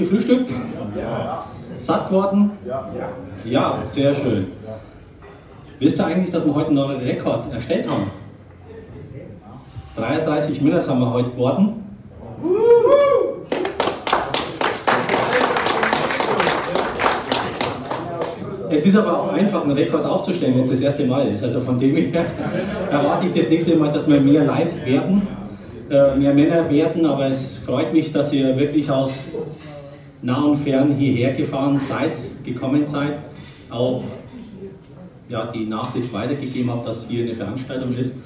[0.00, 0.50] gefrühstückt?
[0.98, 1.44] Ja.
[1.78, 2.50] Satt geworden?
[2.66, 2.90] Ja.
[3.44, 4.48] Ja, sehr schön.
[5.78, 8.10] Wisst ihr eigentlich, dass wir heute einen neuen Rekord erstellt haben?
[9.96, 11.76] 33 Männer sind wir heute geworden.
[18.72, 21.42] Es ist aber auch einfach, einen Rekord aufzustellen, wenn es das erste Mal ist.
[21.42, 22.24] Also von dem her
[22.90, 25.22] erwarte ich das nächste Mal, dass wir mehr Leid werden,
[25.90, 27.04] äh, mehr Männer werden.
[27.04, 29.24] Aber es freut mich, dass ihr wirklich aus
[30.22, 33.18] nah und fern hierher gefahren seid, gekommen seid.
[33.70, 34.04] Auch
[35.28, 38.16] ja, die Nachricht weitergegeben habt, dass hier eine Veranstaltung ist,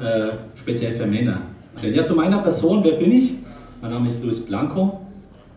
[0.00, 1.42] äh, speziell für Männer.
[1.82, 3.34] Ja, zu meiner Person, wer bin ich?
[3.82, 5.00] Mein Name ist Luis Blanco,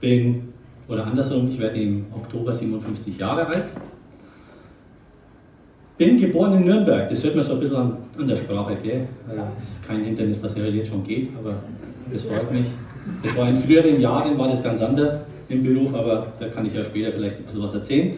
[0.01, 0.49] bin,
[0.89, 3.69] oder andersrum, ich werde im Oktober 57 Jahre alt,
[5.97, 9.07] bin geboren in Nürnberg, das hört man so ein bisschen an, an der Sprache, gell?
[9.27, 11.55] Das ist kein Hindernis, dass er jetzt schon geht, aber
[12.11, 12.65] das freut mich.
[13.23, 16.73] Das war in früheren Jahren, war das ganz anders im Beruf, aber da kann ich
[16.73, 18.17] ja später vielleicht ein bisschen was erzählen.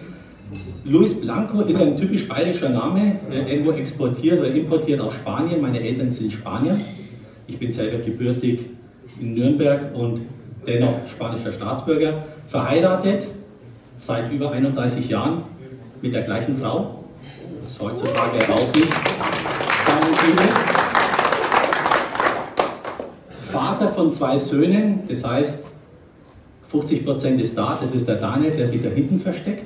[0.83, 5.61] Luis Blanco ist ein typisch bayerischer Name, irgendwo exportiert oder importiert aus Spanien.
[5.61, 6.79] Meine Eltern sind Spanier.
[7.47, 8.61] Ich bin selber gebürtig
[9.19, 10.21] in Nürnberg und
[10.65, 12.23] dennoch spanischer Staatsbürger.
[12.47, 13.27] Verheiratet
[13.95, 15.43] seit über 31 Jahren
[16.01, 17.03] mit der gleichen Frau,
[17.59, 18.93] das ist heutzutage auch nicht
[23.41, 25.67] Vater von zwei Söhnen, das heißt,
[26.71, 29.65] 50% ist da, das ist der Daniel, der sich da hinten versteckt.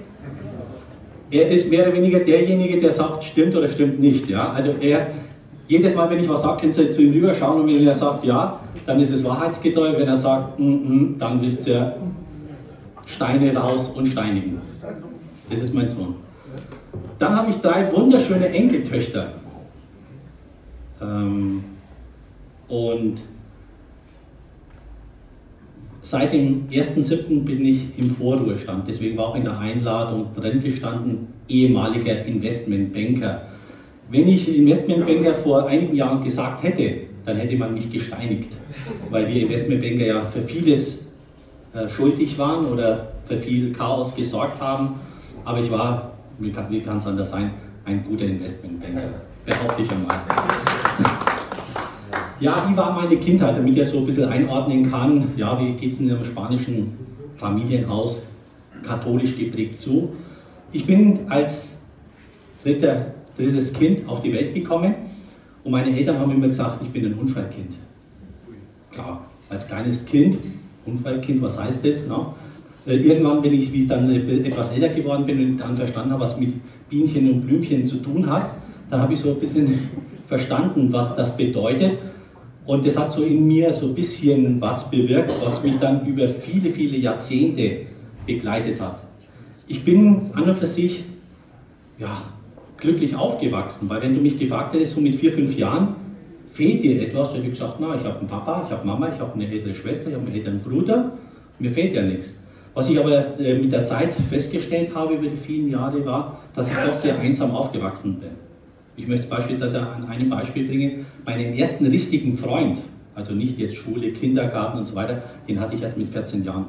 [1.29, 4.29] Er ist mehr oder weniger derjenige, der sagt, stimmt oder stimmt nicht.
[4.29, 4.51] Ja?
[4.51, 5.07] Also er,
[5.67, 8.23] jedes Mal, wenn ich was sage, könnt ihr zu ihm rüberschauen und wenn er sagt
[8.23, 9.93] ja, dann ist es wahrheitsgetreu.
[9.97, 11.95] Wenn er sagt mm -mm, dann wisst ihr,
[13.05, 14.61] Steine raus und steinigen.
[15.49, 16.15] Das ist mein Sohn.
[17.17, 19.29] Dann habe ich drei wunderschöne Enkeltöchter.
[21.01, 21.63] Ähm,
[22.67, 23.21] und
[26.03, 27.43] seit dem 1.7.
[27.43, 28.87] bin ich im Vorruhestand.
[28.87, 33.43] Deswegen war auch in der Einladung drin gestanden, ehemaliger Investmentbanker.
[34.11, 38.49] Wenn ich Investmentbanker vor einigen Jahren gesagt hätte, dann hätte man mich gesteinigt,
[39.09, 41.13] weil wir Investmentbanker ja für vieles
[41.73, 44.95] äh, schuldig waren oder für viel Chaos gesorgt haben.
[45.45, 47.51] Aber ich war wie kann es anders sein,
[47.85, 50.19] ein guter Investmentbanker, behaupte ich einmal.
[52.39, 55.91] Ja, wie war meine Kindheit, damit ihr so ein bisschen einordnen kann, ja, wie geht
[55.91, 56.97] es in einem spanischen
[57.37, 58.23] Familienhaus
[58.81, 60.09] katholisch geprägt zu?
[60.71, 61.83] Ich bin als
[62.63, 64.95] dritter, drittes Kind auf die Welt gekommen
[65.63, 67.73] und meine Eltern haben immer gesagt, ich bin ein Unfallkind.
[68.91, 70.37] Klar, als kleines Kind,
[70.85, 72.07] Unfallkind, was heißt das?
[72.07, 72.33] No?
[72.85, 76.23] Äh, irgendwann, wenn ich, wie ich dann etwas älter geworden bin und dann verstanden habe,
[76.23, 76.53] was mit
[76.89, 78.51] Bienchen und Blümchen zu tun hat,
[78.89, 79.89] dann habe ich so ein bisschen
[80.25, 81.99] verstanden, was das bedeutet.
[82.65, 86.29] Und das hat so in mir so ein bisschen was bewirkt, was mich dann über
[86.29, 87.81] viele, viele Jahrzehnte
[88.25, 89.01] begleitet hat.
[89.67, 91.03] Ich bin an und für sich
[91.99, 92.21] ja,
[92.77, 95.95] glücklich aufgewachsen, weil wenn du mich gefragt hättest, so mit vier, fünf Jahren,
[96.51, 99.19] fehlt dir etwas, hätte ich gesagt, na, ich habe einen Papa, ich habe Mama, ich
[99.19, 101.11] habe eine ältere Schwester, ich habe einen älteren Bruder,
[101.59, 102.39] mir fehlt ja nichts.
[102.73, 106.39] Was ich aber erst äh, mit der Zeit festgestellt habe über die vielen Jahre war,
[106.55, 108.31] dass ich doch sehr einsam aufgewachsen bin.
[108.95, 112.79] Ich möchte beispielsweise an einem Beispiel bringen, meinen ersten richtigen Freund,
[113.15, 116.65] also nicht jetzt Schule, Kindergarten und so weiter, den hatte ich erst mit 14 Jahren.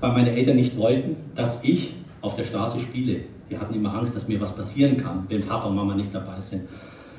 [0.00, 3.20] Weil meine Eltern nicht wollten, dass ich auf der Straße spiele.
[3.50, 6.40] Die hatten immer Angst, dass mir was passieren kann, wenn Papa und Mama nicht dabei
[6.40, 6.62] sind.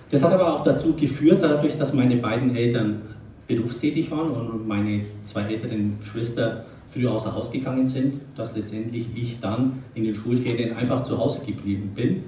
[0.10, 3.02] Das hat aber auch dazu geführt, dadurch, dass meine beiden Eltern
[3.48, 9.40] berufstätig waren und meine zwei älteren Geschwister früher außer Haus gegangen sind, dass letztendlich ich
[9.40, 12.24] dann in den Schulferien einfach zu Hause geblieben bin,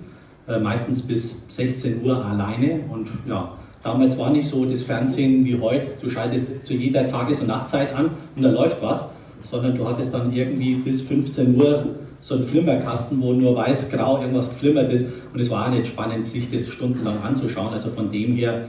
[0.57, 2.79] meistens bis 16 Uhr alleine.
[2.89, 3.51] Und ja,
[3.83, 7.93] damals war nicht so das Fernsehen wie heute, du schaltest zu jeder Tages- und Nachtzeit
[7.93, 9.11] an und da läuft was,
[9.43, 11.85] sondern du hattest dann irgendwie bis 15 Uhr
[12.19, 15.05] so einen Flimmerkasten, wo nur weiß-grau irgendwas geflimmert ist.
[15.34, 18.66] Und es war auch nicht spannend, sich das stundenlang anzuschauen, also von dem her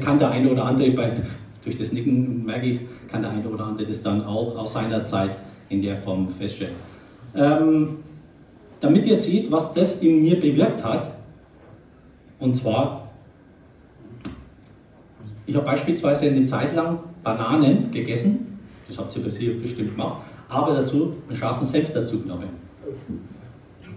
[0.00, 1.10] kann der eine oder andere bei
[1.64, 2.80] durch das Nicken merke ich,
[3.10, 5.30] kann der eine oder andere das dann auch aus seiner Zeit
[5.68, 6.74] in der Form feststellen.
[7.34, 7.96] Ähm,
[8.80, 11.12] damit ihr seht, was das in mir bewirkt hat,
[12.38, 13.08] und zwar,
[15.46, 21.14] ich habe beispielsweise eine Zeit lang Bananen gegessen, das habt ihr bestimmt gemacht, aber dazu
[21.28, 22.48] einen scharfen Senf dazu genommen.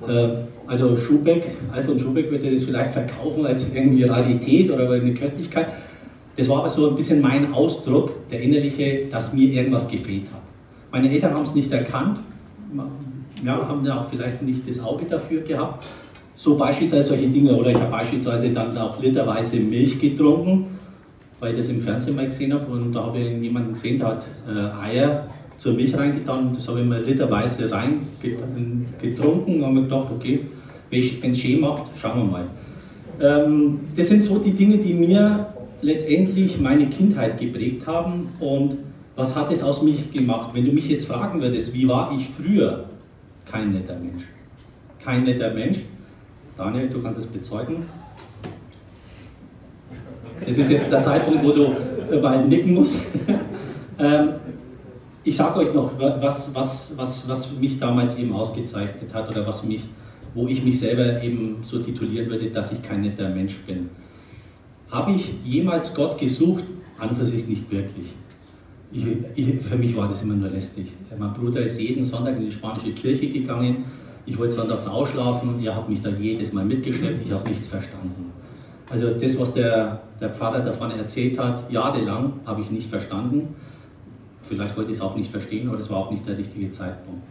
[0.08, 0.30] Äh,
[0.68, 5.68] also Schubeck, Alfred Schubeck würde das vielleicht verkaufen als irgendwie Rarität oder eine Köstlichkeit.
[6.36, 10.42] Das war aber so ein bisschen mein Ausdruck, der innerliche, dass mir irgendwas gefehlt hat.
[10.92, 12.20] Meine Eltern haben es nicht erkannt,
[13.44, 15.86] ja, haben ja auch vielleicht nicht das Auge dafür gehabt.
[16.36, 20.68] So beispielsweise solche Dinge, oder ich habe beispielsweise dann auch literweise Milch getrunken,
[21.40, 24.08] weil ich das im Fernsehen mal gesehen habe und da habe ich jemanden gesehen, der
[24.08, 26.52] hat äh, Eier zur Milch reingetan.
[26.54, 30.42] Das habe ich mal literweise reingetrunken und habe mir gedacht, okay,
[30.90, 32.46] wenn es schön macht, schauen wir mal.
[33.22, 35.48] Ähm, das sind so die Dinge, die mir
[35.82, 38.78] letztendlich meine Kindheit geprägt haben und
[39.16, 40.50] was hat es aus mich gemacht?
[40.54, 42.86] Wenn du mich jetzt fragen würdest, wie war ich früher?
[43.50, 44.24] Kein netter Mensch.
[45.04, 45.80] Kein netter Mensch.
[46.56, 47.84] Daniel, du kannst es bezeugen.
[50.46, 51.76] Das ist jetzt der Zeitpunkt, wo du
[52.22, 53.02] mal nicken musst.
[54.00, 54.30] ähm,
[55.24, 59.64] ich sage euch noch, was, was, was, was mich damals eben ausgezeichnet hat oder was
[59.64, 59.84] mich,
[60.34, 63.90] wo ich mich selber eben so titulieren würde, dass ich kein netter Mensch bin.
[64.92, 66.66] Habe ich jemals Gott gesucht?
[67.00, 68.06] An für sich nicht wirklich.
[68.94, 69.06] Ich,
[69.36, 70.86] ich, für mich war das immer nur lästig.
[71.18, 73.86] Mein Bruder ist jeden Sonntag in die spanische Kirche gegangen.
[74.28, 75.64] Ich wollte sonntags ausschlafen.
[75.64, 77.26] Er hat mich da jedes Mal mitgeschleppt.
[77.26, 78.32] Ich habe nichts verstanden.
[78.90, 83.56] Also das, was der, der Pfarrer davon erzählt hat, jahrelang habe ich nicht verstanden.
[84.44, 87.24] Vielleicht wollte ich es auch nicht verstehen, aber es war auch nicht der richtige Zeitpunkt.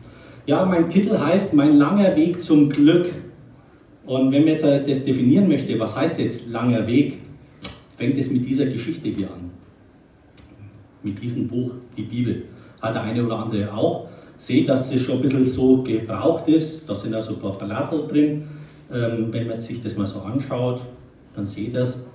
[0.46, 3.06] Ja, mein Titel heißt Mein langer Weg zum Glück.
[4.04, 7.18] Und wenn man jetzt das definieren möchte, was heißt jetzt langer Weg,
[7.96, 9.61] fängt es mit dieser Geschichte hier an.
[11.02, 12.42] Mit diesem Buch, die Bibel.
[12.80, 14.08] Hat der eine oder andere auch.
[14.38, 16.88] Seht, dass es schon ein bisschen so gebraucht ist.
[16.88, 18.42] Da sind also ein paar Blätter drin.
[18.92, 20.80] Ähm, wenn man sich das mal so anschaut,
[21.34, 22.06] dann seht ihr das.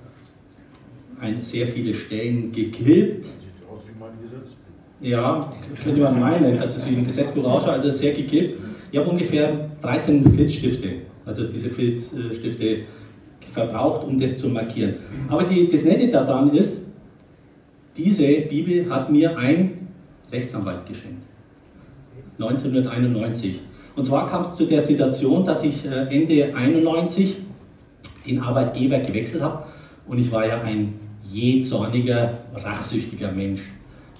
[1.20, 3.24] Ein, sehr viele Stellen geklebt.
[3.24, 4.68] Sieht aus wie mein Gesetzbuch.
[5.00, 5.52] Ja,
[5.82, 8.58] könnte man meinen, dass es wie ein Gesetzbuch ausschaut, also sehr geklebt.
[8.92, 10.88] Ich habe ungefähr 13 Filzstifte,
[11.24, 12.80] also diese Filzstifte
[13.50, 14.94] verbraucht, um das zu markieren.
[15.28, 16.87] Aber die, das Nette daran ist,
[17.98, 19.88] diese Bibel hat mir ein
[20.30, 21.22] Rechtsanwalt geschenkt.
[22.38, 23.60] 1991.
[23.96, 27.38] Und zwar kam es zu der Situation, dass ich äh, Ende 91
[28.26, 29.64] den Arbeitgeber gewechselt habe
[30.06, 30.94] und ich war ja ein
[31.30, 33.62] jähzorniger, rachsüchtiger Mensch.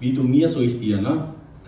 [0.01, 1.01] Wie du mir, so ich dir.
[1.01, 1.25] Ne?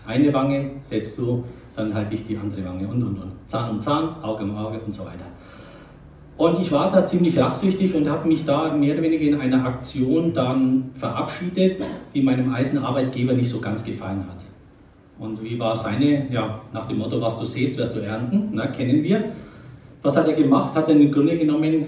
[0.06, 1.44] Eine Wange hältst du,
[1.76, 3.32] dann halte ich die andere Wange und und und.
[3.46, 5.26] Zahn um Zahn, Auge um Auge und so weiter.
[6.40, 9.62] Und ich war da ziemlich rachsüchtig und habe mich da mehr oder weniger in einer
[9.66, 11.82] Aktion dann verabschiedet,
[12.14, 14.38] die meinem alten Arbeitgeber nicht so ganz gefallen hat.
[15.18, 18.68] Und wie war seine, ja, nach dem Motto, was du siehst, wirst du ernten, na,
[18.68, 19.22] kennen wir.
[20.00, 20.74] Was hat er gemacht?
[20.74, 21.84] Hat er im Grunde genommen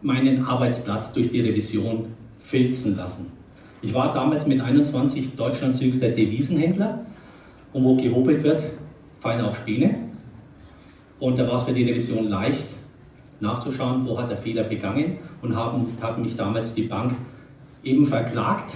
[0.00, 2.04] meinen Arbeitsplatz durch die Revision
[2.38, 3.32] filzen lassen.
[3.82, 7.00] Ich war damals mit 21 Deutschlands jüngster Devisenhändler
[7.72, 8.62] und wo gehobelt wird,
[9.18, 9.92] fallen auch Späne.
[11.18, 12.75] Und da war es für die Revision leicht,
[13.40, 17.14] nachzuschauen, wo hat der Fehler begangen und haben, haben mich damals die Bank
[17.84, 18.74] eben verklagt,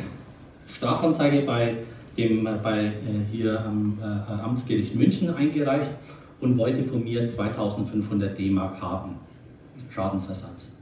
[0.67, 1.79] Strafanzeige bei,
[2.17, 2.93] dem, bei äh,
[3.31, 5.91] hier am äh, Amtsgericht München eingereicht
[6.41, 9.17] und wollte von mir 2500 D-Mark haben,
[9.91, 10.73] Schadensersatz.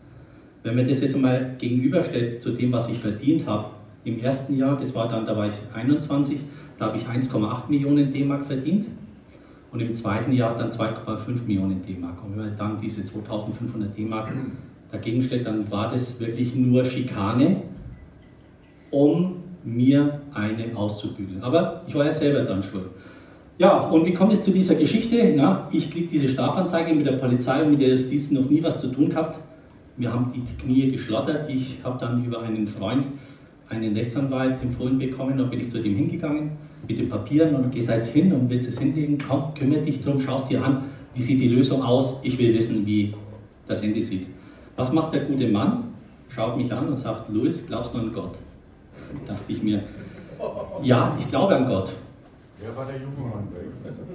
[0.63, 3.71] Wenn man das jetzt mal gegenüberstellt zu dem, was ich verdient habe,
[4.05, 6.41] im ersten Jahr, das war dann, da war ich 21,
[6.77, 8.87] da habe ich 1,8 Millionen D-Mark verdient
[9.71, 12.25] und im zweiten Jahr dann 2,5 Millionen D-Mark.
[12.25, 14.33] Und wenn man dann diese 2500 D-Mark
[14.91, 17.63] dagegen stellt, dann war das wirklich nur Schikane,
[18.91, 21.43] um mir eine auszubügeln.
[21.43, 22.87] Aber ich war ja selber dann schuld.
[23.59, 25.35] Ja, und wie kommt es zu dieser Geschichte?
[25.37, 28.81] Na, ich kriege diese Strafanzeige mit der Polizei und mit der Justiz noch nie was
[28.81, 29.39] zu tun gehabt.
[29.97, 31.51] Wir haben die Knie geschlottert.
[31.51, 33.07] Ich habe dann über einen Freund
[33.71, 35.37] einen Rechtsanwalt empfohlen bekommen.
[35.37, 36.53] Dann bin ich zu dem hingegangen
[36.87, 39.19] mit den Papieren und gehe halt hin und willst es hinlegen.
[39.19, 40.85] Komm, kümmere dich drum, schau es dir an.
[41.15, 42.21] Wie sieht die Lösung aus?
[42.23, 43.15] Ich will wissen, wie
[43.67, 44.27] das Ende sieht.
[44.77, 45.85] Was macht der gute Mann?
[46.29, 48.39] Schaut mich an und sagt, Louis, glaubst du an Gott?
[49.27, 49.83] Da dachte ich mir,
[50.83, 51.93] ja, ich glaube an Gott.
[52.61, 53.49] Wer war der junge Mann?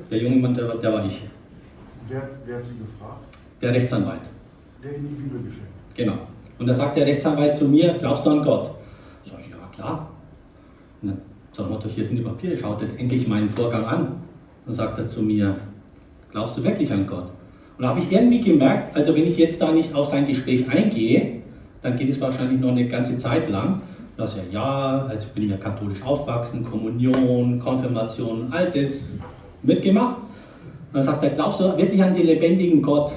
[0.10, 1.22] Der junge Mann, der, der war ich.
[2.08, 3.38] Wer, wer hat Sie gefragt?
[3.62, 4.22] Der Rechtsanwalt.
[4.84, 5.70] Der in die Bibel geschenkt.
[5.96, 6.14] Genau.
[6.60, 8.72] Und da sagt der Rechtsanwalt zu mir, glaubst du an Gott?
[9.84, 10.08] Klar.
[11.02, 11.18] Und dann
[11.52, 14.08] sagt er, hier sind die Papiere, schaut endlich meinen Vorgang an.
[14.66, 15.56] Dann sagt er zu mir,
[16.32, 17.26] glaubst du wirklich an Gott?
[17.78, 20.70] Und da habe ich irgendwie gemerkt, also wenn ich jetzt da nicht auf sein Gespräch
[20.70, 21.42] eingehe,
[21.82, 23.82] dann geht es wahrscheinlich noch eine ganze Zeit lang.
[24.16, 29.10] Da ist ja, ja, also bin ich ja katholisch aufwachsen, Kommunion, Konfirmation, all das
[29.64, 30.18] mitgemacht.
[30.18, 33.12] Und dann sagt er, glaubst du wirklich an den lebendigen Gott?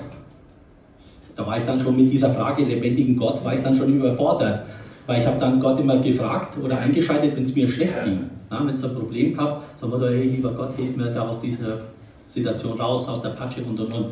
[1.36, 4.64] Da war ich dann schon mit dieser Frage, lebendigen Gott, war ich dann schon überfordert.
[5.06, 8.30] Weil ich habe dann Gott immer gefragt oder eingeschaltet, wenn es mir schlecht ging.
[8.50, 11.78] wenn es ein Problem gab, sagen wir, hey, lieber Gott, hilf mir da aus dieser
[12.26, 14.06] Situation raus, aus der Patsche und und und.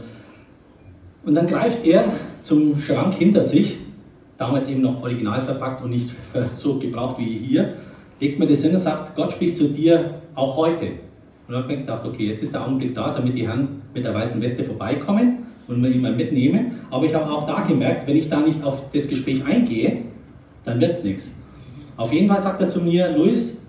[1.27, 2.05] Und dann greift er
[2.43, 3.77] zum Schrank hinter sich,
[4.37, 6.11] damals eben noch original verpackt und nicht
[6.53, 7.75] so gebraucht wie hier,
[8.21, 10.87] legt mir das hin und sagt, Gott spricht zu dir auch heute.
[11.47, 13.83] Und dann habe ich mir gedacht, okay, jetzt ist der Augenblick da, damit die Herren
[13.93, 16.73] mit der weißen Weste vorbeikommen und ihn mal mitnehmen.
[16.91, 20.03] Aber ich habe auch da gemerkt, wenn ich da nicht auf das Gespräch eingehe,
[20.65, 21.31] dann wird es nichts.
[21.97, 23.67] Auf jeden Fall sagt er zu mir, Luis,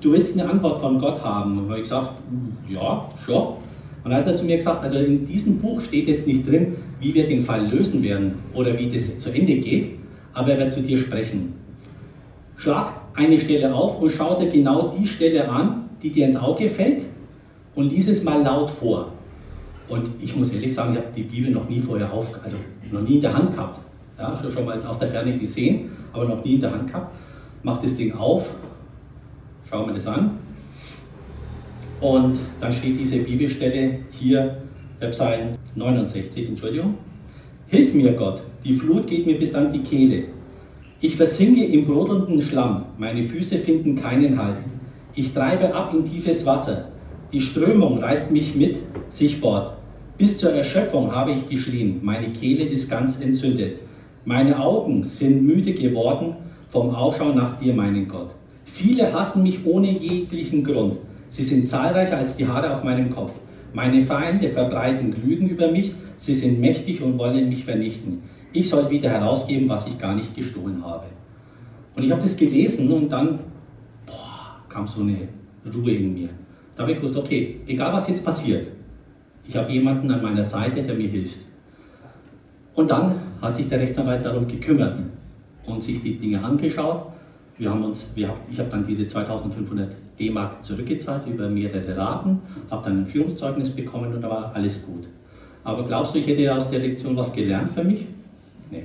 [0.00, 1.58] du willst eine Antwort von Gott haben.
[1.58, 2.20] Und habe ich gesagt,
[2.68, 3.54] ja, schon.
[4.04, 6.76] Und dann hat er zu mir gesagt, also in diesem Buch steht jetzt nicht drin,
[7.00, 9.98] wie wir den Fall lösen werden oder wie das zu Ende geht,
[10.32, 11.54] aber er wird zu dir sprechen.
[12.56, 16.68] Schlag eine Stelle auf und schau dir genau die Stelle an, die dir ins Auge
[16.68, 17.04] fällt
[17.74, 19.12] und lies es mal laut vor.
[19.88, 22.56] Und ich muss ehrlich sagen, ich habe die Bibel noch nie vorher auf, also
[22.90, 23.80] noch nie in der Hand gehabt.
[24.18, 27.14] Ja, schon, mal aus der Ferne gesehen, aber noch nie in der Hand gehabt.
[27.62, 28.50] Mach das Ding auf,
[29.68, 30.38] schauen wir das an.
[32.00, 34.56] Und dann steht diese Bibelstelle hier,
[35.00, 36.94] der Psalm 69, Entschuldigung.
[37.68, 40.24] Hilf mir, Gott, die Flut geht mir bis an die Kehle.
[41.00, 44.56] Ich versinke im brodelnden Schlamm, meine Füße finden keinen Halt.
[45.14, 46.88] Ich treibe ab in tiefes Wasser.
[47.32, 49.76] Die Strömung reißt mich mit sich fort.
[50.16, 53.78] Bis zur Erschöpfung habe ich geschrien, meine Kehle ist ganz entzündet.
[54.28, 56.36] Meine Augen sind müde geworden
[56.68, 58.34] vom Ausschau nach dir, meinen Gott.
[58.66, 60.98] Viele hassen mich ohne jeglichen Grund.
[61.28, 63.40] Sie sind zahlreicher als die Haare auf meinem Kopf.
[63.72, 65.94] Meine Feinde verbreiten Lügen über mich.
[66.18, 68.20] Sie sind mächtig und wollen mich vernichten.
[68.52, 71.06] Ich soll wieder herausgeben, was ich gar nicht gestohlen habe.
[71.96, 73.38] Und ich habe das gelesen und dann
[74.04, 75.16] boah, kam so eine
[75.74, 76.28] Ruhe in mir.
[76.76, 78.68] Da habe ich gewusst, okay, egal was jetzt passiert,
[79.46, 81.47] ich habe jemanden an meiner Seite, der mir hilft.
[82.78, 85.00] Und dann hat sich der Rechtsanwalt darum gekümmert
[85.66, 87.06] und sich die Dinge angeschaut.
[87.58, 92.38] Wir haben uns, wir, ich habe dann diese 2500 D-Mark zurückgezahlt über mehrere Raten,
[92.70, 95.08] habe dann ein Führungszeugnis bekommen und da war alles gut.
[95.64, 98.06] Aber glaubst du, ich hätte aus der Lektion was gelernt für mich?
[98.70, 98.84] Nee.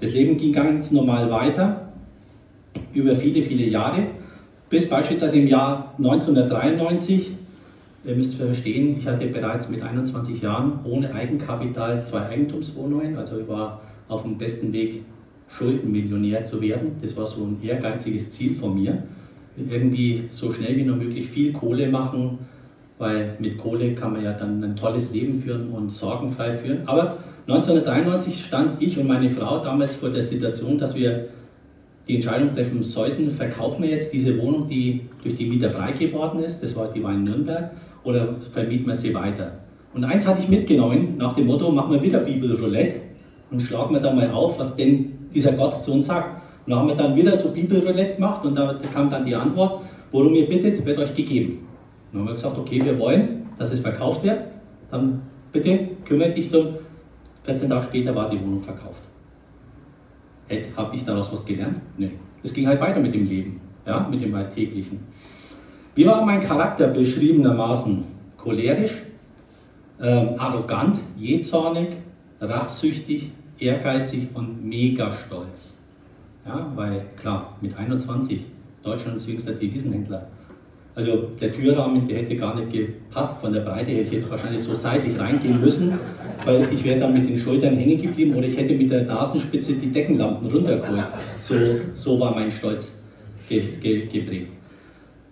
[0.00, 1.92] Das Leben ging ganz normal weiter,
[2.94, 4.04] über viele, viele Jahre,
[4.70, 7.32] bis beispielsweise im Jahr 1993
[8.06, 13.16] Ihr müsst verstehen, ich hatte bereits mit 21 Jahren ohne Eigenkapital zwei Eigentumswohnungen.
[13.16, 15.02] Also ich war auf dem besten Weg,
[15.48, 16.92] Schuldenmillionär zu werden.
[17.02, 19.02] Das war so ein ehrgeiziges Ziel von mir.
[19.56, 22.38] Irgendwie so schnell wie nur möglich viel Kohle machen,
[22.98, 26.86] weil mit Kohle kann man ja dann ein tolles Leben führen und sorgenfrei führen.
[26.86, 27.16] Aber
[27.48, 31.26] 1993 stand ich und meine Frau damals vor der Situation, dass wir
[32.06, 36.40] die Entscheidung treffen sollten, verkaufen wir jetzt diese Wohnung, die durch die Mieter frei geworden
[36.40, 37.72] ist, das war die war in Nürnberg,
[38.06, 39.52] oder vermieten wir sie weiter.
[39.92, 43.00] Und eins hatte ich mitgenommen, nach dem Motto, machen wir wieder Bibelroulette
[43.50, 46.42] und schlagen wir da mal auf, was denn dieser Gott zu uns sagt.
[46.66, 49.82] Und da haben wir dann wieder so Bibelroulette gemacht und da kam dann die Antwort,
[50.12, 51.66] worum ihr bittet, wird euch gegeben.
[52.12, 54.42] Und dann haben wir gesagt, okay, wir wollen, dass es verkauft wird,
[54.90, 55.22] dann
[55.52, 56.74] bitte kümmere dich darum.
[57.44, 59.02] 14 Tage später war die Wohnung verkauft.
[60.76, 61.78] Habe ich daraus was gelernt?
[61.96, 62.12] Nee.
[62.42, 65.00] Es ging halt weiter mit dem Leben, ja, mit dem Alltäglichen.
[65.96, 68.04] Wie war mein Charakter beschriebenermaßen?
[68.36, 68.92] Cholerisch,
[69.98, 71.88] ähm, arrogant, jähzornig,
[72.38, 75.80] rachsüchtig, ehrgeizig und mega stolz.
[76.44, 78.44] Ja, weil klar, mit 21
[78.82, 80.26] Deutschlands jüngster Devisenhändler.
[80.94, 84.02] Also der Türrahmen, der hätte gar nicht gepasst von der Breite her.
[84.02, 85.98] Ich hätte wahrscheinlich so seitlich reingehen müssen,
[86.44, 89.72] weil ich wäre dann mit den Schultern hängen geblieben oder ich hätte mit der Nasenspitze
[89.72, 91.06] die Deckenlampen runtergeholt.
[91.40, 91.54] So,
[91.94, 93.04] so war mein Stolz
[93.48, 94.52] ge ge geprägt.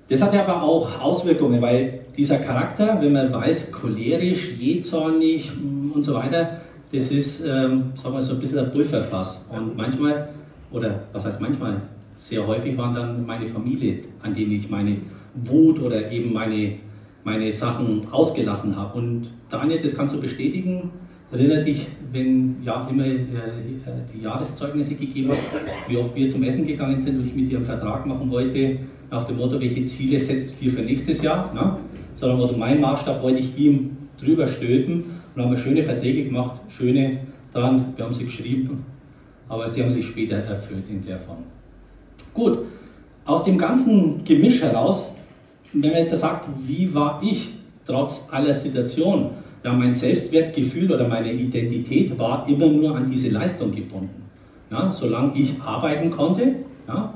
[0.09, 5.51] Das hat aber auch Auswirkungen, weil dieser Charakter, wenn man weiß, cholerisch, jähzornig
[5.95, 6.59] und so weiter,
[6.93, 9.47] das ist, ähm, sagen wir so ein bisschen ein Pulverfass.
[9.51, 10.29] Und manchmal,
[10.71, 11.81] oder was heißt manchmal,
[12.17, 14.99] sehr häufig waren dann meine Familie, an denen ich meine
[15.35, 16.75] Wut oder eben meine,
[17.25, 18.99] meine Sachen ausgelassen habe.
[18.99, 20.91] Und Daniel, das kannst du bestätigen,
[21.33, 23.23] erinnere dich, wenn ja immer äh,
[24.15, 25.39] die Jahreszeugnisse gegeben hat,
[25.89, 28.79] wie oft wir zum Essen gegangen sind und ich mit dir einen Vertrag machen wollte,
[29.15, 31.77] nach dem Motto, welche Ziele setzt du dir für nächstes Jahr, ne?
[32.17, 35.05] sondern mein Maßstab wollte ich ihm drüber stülpen
[35.35, 37.19] und haben wir schöne Verträge gemacht, schöne
[37.53, 38.85] dran, wir haben sie geschrieben,
[39.49, 41.45] aber sie haben sich später erfüllt in der Form.
[42.33, 42.59] Gut,
[43.25, 45.15] aus dem ganzen Gemisch heraus,
[45.73, 47.51] wenn man jetzt sagt, wie war ich
[47.85, 49.31] trotz aller Situationen,
[49.65, 54.25] ja, mein Selbstwertgefühl oder meine Identität war immer nur an diese Leistung gebunden.
[54.71, 56.57] Ja, solange ich arbeiten konnte,
[56.89, 57.15] ja,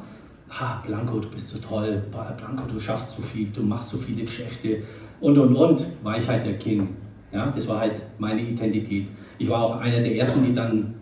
[0.50, 4.24] ha, Blanco, du bist so toll, Blanco, du schaffst so viel, du machst so viele
[4.24, 4.82] Geschäfte
[5.20, 6.96] und und und, war ich halt der King.
[7.32, 9.08] Ja, das war halt meine Identität.
[9.38, 10.94] Ich war auch einer der ersten, die dann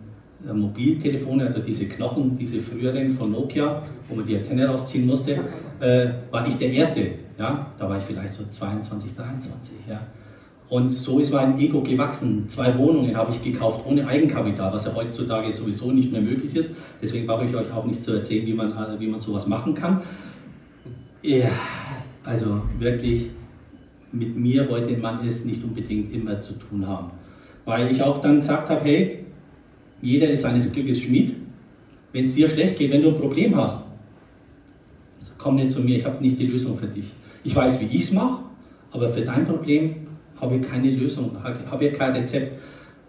[0.47, 5.39] äh, Mobiltelefone, also diese Knochen, diese früheren von Nokia, wo man die Antenne rausziehen musste,
[5.79, 7.07] äh, war ich der Erste.
[7.37, 9.75] Ja, da war ich vielleicht so 22, 23.
[9.87, 10.01] Ja.
[10.69, 12.47] Und so ist mein Ego gewachsen.
[12.47, 16.71] Zwei Wohnungen habe ich gekauft ohne Eigenkapital, was ja heutzutage sowieso nicht mehr möglich ist.
[17.01, 19.73] Deswegen brauche ich euch auch nicht zu erzählen, wie man, äh, wie man sowas machen
[19.73, 20.01] kann.
[21.21, 21.49] Ja,
[22.23, 23.29] also wirklich,
[24.11, 27.11] mit mir wollte man es nicht unbedingt immer zu tun haben.
[27.63, 29.25] Weil ich auch dann gesagt habe, hey,
[30.01, 31.33] jeder ist seines Glückes Schmied.
[32.11, 33.85] Wenn es dir schlecht geht, wenn du ein Problem hast,
[35.37, 37.05] komm nicht zu mir, ich habe nicht die Lösung für dich.
[37.43, 38.43] Ich weiß, wie ich es mache,
[38.91, 40.06] aber für dein Problem
[40.39, 42.53] habe ich keine Lösung, habe ich kein Rezept.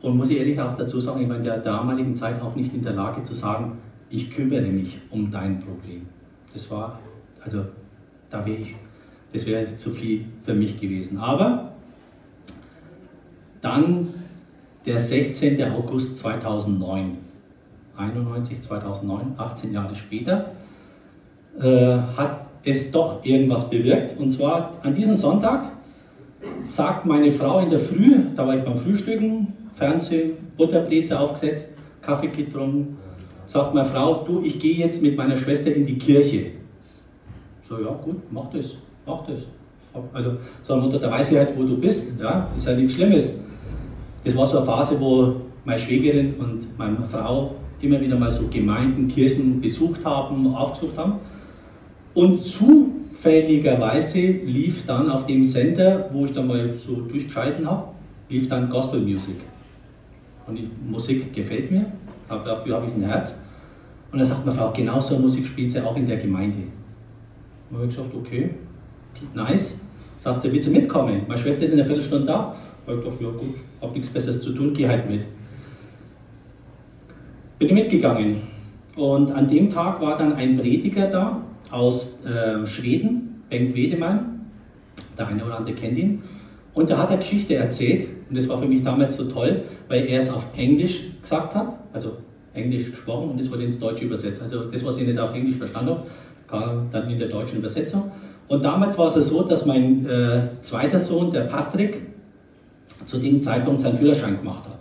[0.00, 2.73] Und muss ich ehrlich auch dazu sagen, ich war in der damaligen Zeit auch nicht
[2.73, 3.78] in der Lage zu sagen,
[4.11, 6.06] ich kümmere mich um dein Problem.
[6.54, 7.00] Das war,
[7.44, 7.64] also
[8.30, 8.75] da wäre ich,
[9.32, 11.18] das wäre zu viel für mich gewesen.
[11.18, 11.73] Aber
[13.61, 14.14] dann
[14.87, 15.62] der 16.
[15.73, 17.18] August 2009,
[17.97, 20.52] 91, 2009, 18 Jahre später,
[21.61, 24.18] äh, hat es doch irgendwas bewirkt.
[24.18, 25.73] Und zwar an diesem Sonntag
[26.64, 32.28] sagt meine Frau in der Früh, da war ich beim Frühstücken, Fernsehen, Butterbläse aufgesetzt, Kaffee
[32.28, 32.97] getrunken,
[33.47, 36.52] sagt meine Frau, du, ich gehe jetzt mit meiner Schwester in die Kirche.
[37.68, 38.76] So, ja gut, mach das,
[39.07, 39.40] mach das.
[40.12, 43.38] Also, so Mutter, da weiß ich halt, wo du bist, ja, ist ja nichts Schlimmes.
[44.25, 48.47] Das war so eine Phase, wo meine Schwägerin und meine Frau immer wieder mal so
[48.49, 51.14] Gemeinden, Kirchen besucht haben, aufgesucht haben.
[52.14, 52.45] Und
[53.18, 57.88] zufälligerweise lief dann auf dem Sender, wo ich dann mal so durchgeschalten habe,
[58.28, 59.37] lief dann Gospel Music.
[60.46, 61.87] Und die Musik gefällt mir,
[62.28, 63.42] dafür habe ich ein Herz.
[64.12, 66.58] Und dann sagt meine Frau, genau so Musik spielt sie auch in der Gemeinde.
[67.70, 68.50] Und habe ich gesagt, okay,
[69.34, 69.80] nice.
[70.16, 71.22] Sagt sie, willst du mitkommen?
[71.26, 72.54] Meine Schwester ist in einer Viertelstunde da.
[72.87, 75.22] Da habe ich gedacht, ja gut, habe nichts Besseres zu tun, geh halt mit.
[77.58, 78.37] Bin ich mitgegangen.
[78.96, 84.46] Und an dem Tag war dann ein Prediger da aus äh, Schweden, Bengt Wedemann.
[85.18, 86.22] Der eine oder andere kennt ihn.
[86.75, 88.06] Und er hat eine Geschichte erzählt.
[88.28, 91.78] Und das war für mich damals so toll, weil er es auf Englisch gesagt hat,
[91.92, 92.18] also
[92.52, 94.42] Englisch gesprochen und das wurde ins Deutsche übersetzt.
[94.42, 96.06] Also das, was ich nicht auf Englisch verstanden habe,
[96.46, 98.10] kam dann in der deutschen Übersetzung.
[98.48, 101.98] Und damals war es so, dass mein äh, zweiter Sohn, der Patrick,
[103.04, 104.78] zu dem Zeitpunkt seinen Führerschein gemacht hat.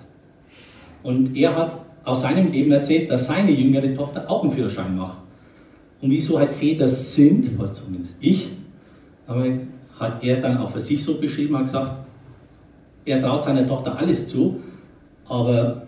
[1.04, 5.20] Und er hat aus seinem Leben erzählt, dass seine jüngere Tochter auch einen Führerschein macht.
[6.02, 8.50] Und wieso halt Väter sind, oder zumindest ich,
[10.00, 11.94] hat er dann auch für sich so beschrieben, hat gesagt,
[13.06, 14.60] er traut seiner Tochter alles zu,
[15.28, 15.88] aber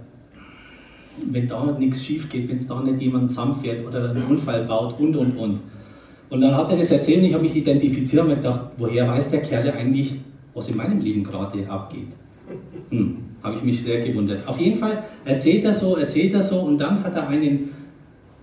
[1.31, 4.99] wenn da nichts schief geht, wenn es da nicht jemand zusammenfährt oder einen Unfall baut
[4.99, 5.59] und und und.
[6.29, 9.31] Und dann hat er das erzählt und ich habe mich identifiziert und gedacht, woher weiß
[9.31, 10.15] der Kerl eigentlich,
[10.53, 12.07] was in meinem Leben gerade abgeht?
[12.89, 14.47] Hm, habe ich mich sehr gewundert.
[14.47, 17.69] Auf jeden Fall erzählt er so, erzählt er so und dann hat er einen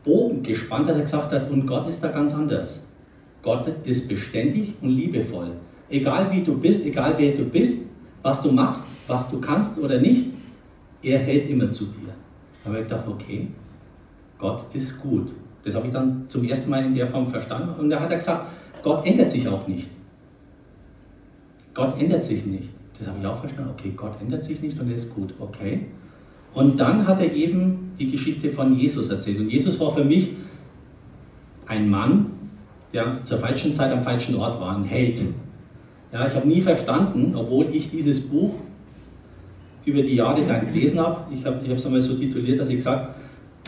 [0.07, 2.87] Bogen gespannt, dass er gesagt hat, und Gott ist da ganz anders.
[3.43, 5.53] Gott ist beständig und liebevoll.
[5.91, 7.91] Egal wie du bist, egal wer du bist,
[8.23, 10.29] was du machst, was du kannst oder nicht,
[11.03, 12.15] er hält immer zu dir.
[12.63, 13.49] Da habe ich gedacht, okay,
[14.39, 15.33] Gott ist gut.
[15.63, 17.79] Das habe ich dann zum ersten Mal in der Form verstanden.
[17.79, 18.47] Und da hat er gesagt,
[18.83, 19.89] Gott ändert sich auch nicht.
[21.75, 22.71] Gott ändert sich nicht.
[22.99, 23.73] Das habe ich auch verstanden.
[23.77, 25.35] Okay, Gott ändert sich nicht und er ist gut.
[25.39, 25.87] Okay.
[26.57, 29.39] Und dann hat er eben die Geschichte von Jesus erzählt.
[29.41, 30.31] Und Jesus war für mich
[31.67, 32.31] ein Mann,
[32.95, 35.21] der zur falschen Zeit am falschen Ort war, ein Held.
[36.11, 38.55] Ja, ich habe nie verstanden, obwohl ich dieses Buch
[39.85, 41.31] über die Jahre dann gelesen habe.
[41.31, 43.15] Ich habe es einmal so tituliert, dass ich gesagt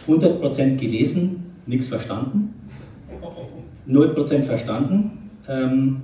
[0.06, 2.54] 100% gelesen, nichts verstanden.
[3.86, 5.10] 0% verstanden.
[5.46, 5.96] Ähm,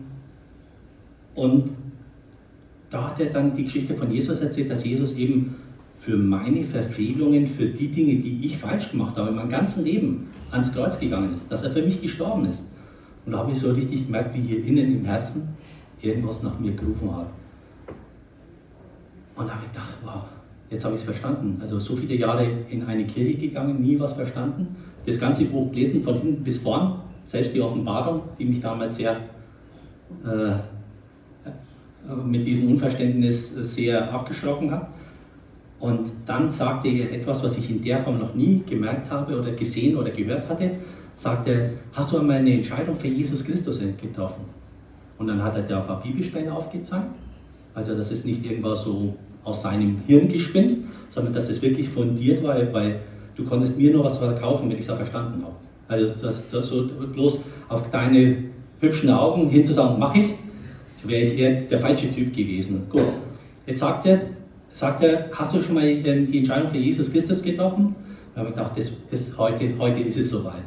[1.34, 1.70] und
[2.90, 5.56] da hat er dann die Geschichte von Jesus erzählt, dass Jesus eben
[6.04, 10.28] für meine Verfehlungen, für die Dinge, die ich falsch gemacht habe, in meinem ganzen Leben
[10.50, 12.68] ans Kreuz gegangen ist, dass er für mich gestorben ist.
[13.24, 15.56] Und da habe ich so richtig gemerkt, wie hier innen im Herzen
[16.02, 17.28] irgendwas nach mir gerufen hat.
[19.34, 20.24] Und da habe ich gedacht, wow,
[20.68, 21.58] jetzt habe ich es verstanden.
[21.62, 24.76] Also so viele Jahre in eine Kirche gegangen, nie was verstanden.
[25.06, 29.16] Das ganze Buch gelesen, von hinten bis vorn, selbst die Offenbarung, die mich damals sehr
[30.22, 30.52] äh,
[32.26, 34.88] mit diesem Unverständnis sehr abgeschrocken hat.
[35.84, 39.52] Und dann sagte er etwas, was ich in der Form noch nie gemerkt habe oder
[39.52, 40.70] gesehen oder gehört hatte.
[41.14, 44.46] Sagte, hast du einmal eine Entscheidung für Jesus Christus getroffen?
[45.18, 47.10] Und dann hat er da ein paar Bibelstellen aufgezeigt.
[47.74, 52.56] Also das ist nicht irgendwas so aus seinem Hirngespinst, sondern dass es wirklich fundiert war,
[52.72, 53.00] weil
[53.36, 55.56] du konntest mir nur was verkaufen, wenn ich es verstanden habe.
[55.86, 58.38] Also das, das so bloß auf deine
[58.80, 60.34] hübschen Augen hinzusagen, mache ich,
[61.06, 62.86] wäre ich eher der falsche Typ gewesen.
[62.88, 63.02] Gut,
[63.66, 64.22] jetzt sagt er,
[64.74, 67.94] sagt er, hast du schon mal die Entscheidung für Jesus Christus getroffen?
[68.34, 70.64] Da habe ich gedacht, das, das heute, heute ist es soweit.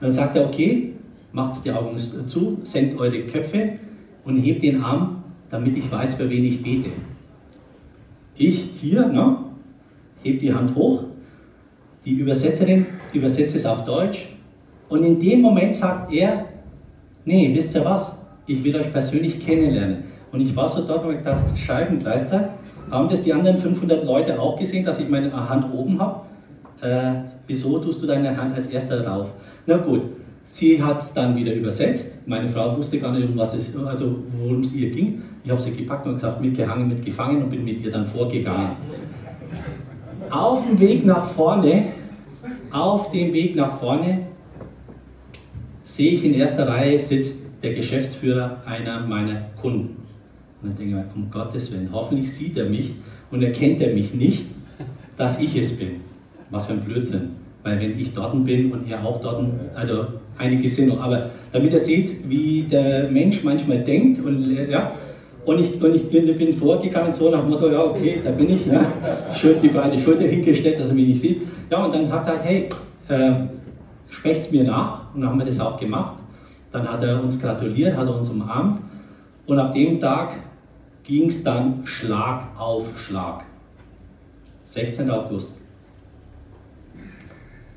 [0.00, 0.94] Dann sagt er, okay,
[1.32, 3.72] macht die Augen zu, senkt eure Köpfe
[4.24, 6.90] und hebt den Arm, damit ich weiß, für wen ich bete.
[8.36, 9.38] Ich hier, ne,
[10.22, 11.04] heb die Hand hoch,
[12.04, 14.28] die Übersetzerin übersetzt es auf Deutsch
[14.88, 16.46] und in dem Moment sagt er,
[17.24, 20.04] nee, wisst ihr was, ich will euch persönlich kennenlernen.
[20.30, 22.50] Und ich war so dort und habe gedacht, Scheibenkleister,
[22.90, 26.20] haben das die anderen 500 Leute auch gesehen, dass ich meine Hand oben habe?
[26.80, 29.32] Äh, wieso tust du deine Hand als erster drauf?
[29.66, 30.02] Na gut,
[30.50, 32.26] Sie hat es dann wieder übersetzt.
[32.26, 35.20] Meine Frau wusste gar nicht, um was es, also worum es ihr ging.
[35.44, 38.70] Ich habe sie gepackt und gesagt, mitgehangen, mitgefangen und bin mit ihr dann vorgegangen.
[40.30, 41.84] Auf dem Weg nach vorne,
[42.72, 44.20] auf dem Weg nach vorne,
[45.82, 49.97] sehe ich in erster Reihe sitzt der Geschäftsführer einer meiner Kunden.
[50.60, 52.94] Und dann denke ich mir, um Gottes Willen, hoffentlich sieht er mich
[53.30, 54.46] und erkennt er mich nicht,
[55.16, 56.00] dass ich es bin.
[56.50, 57.30] Was für ein Blödsinn.
[57.62, 59.44] Weil wenn ich dort bin und er auch dort,
[59.74, 60.06] also
[60.38, 60.98] eine Gesinnung.
[61.00, 64.92] Aber damit er sieht, wie der Mensch manchmal denkt und ja,
[65.44, 68.66] und ich, und ich bin, vorgegangen, so nach dem Motto, ja, okay, da bin ich,
[68.66, 68.84] ja,
[69.34, 71.40] schön die breite Schulter hingestellt, dass er mich nicht sieht.
[71.70, 72.68] Ja, und dann sagt er halt, hey,
[73.08, 73.32] äh,
[74.10, 75.14] sprecht's mir nach.
[75.14, 76.16] Und dann haben wir das auch gemacht.
[76.70, 78.80] Dann hat er uns gratuliert, hat er uns umarmt.
[79.46, 80.34] Und ab dem Tag
[81.08, 83.44] ging es dann Schlag auf Schlag.
[84.60, 85.10] 16.
[85.10, 85.62] August.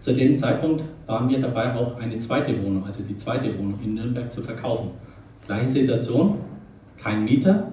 [0.01, 3.93] Zu dem Zeitpunkt waren wir dabei, auch eine zweite Wohnung, also die zweite Wohnung in
[3.93, 4.91] Nürnberg zu verkaufen.
[5.45, 6.39] Gleiche Situation,
[7.01, 7.71] kein Mieter,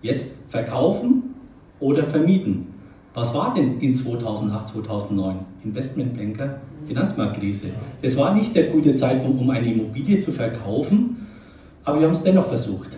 [0.00, 1.34] jetzt verkaufen
[1.80, 2.68] oder vermieten.
[3.14, 5.38] Was war denn in 2008, 2009?
[5.64, 7.70] Investmentbanker, Finanzmarktkrise.
[8.00, 11.26] Das war nicht der gute Zeitpunkt, um eine Immobilie zu verkaufen,
[11.82, 12.90] aber wir haben es dennoch versucht.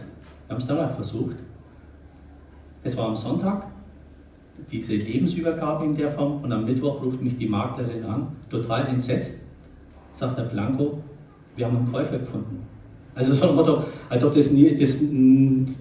[0.47, 1.37] Wir haben es dennoch versucht.
[2.87, 3.67] Das war am Sonntag,
[4.71, 9.41] diese Lebensübergabe in der Form und am Mittwoch ruft mich die Maklerin an, total entsetzt,
[10.13, 10.99] sagt der Blanco,
[11.57, 12.65] wir haben einen Käufer gefunden.
[13.13, 15.01] Also so ein Motto, als ob das, nie, das,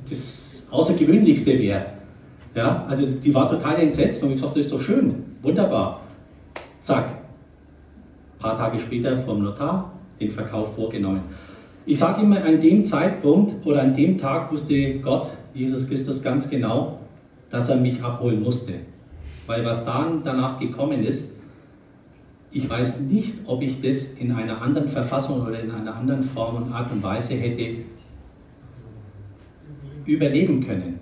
[0.10, 1.86] das Außergewöhnlichste wäre.
[2.56, 5.14] Ja, also die war total entsetzt und ich gesagt, das ist doch schön,
[5.44, 6.02] wunderbar.
[6.82, 11.22] Zack, ein paar Tage später vom Notar den Verkauf vorgenommen.
[11.86, 16.50] Ich sage immer, an dem Zeitpunkt oder an dem Tag wusste Gott, Jesus Christus, ganz
[16.50, 17.00] genau,
[17.50, 18.74] dass er mich abholen musste.
[19.48, 21.38] Weil was dann danach gekommen ist,
[22.52, 26.64] ich weiß nicht, ob ich das in einer anderen Verfassung oder in einer anderen Form
[26.64, 27.78] und Art und Weise hätte
[30.06, 31.00] überleben können.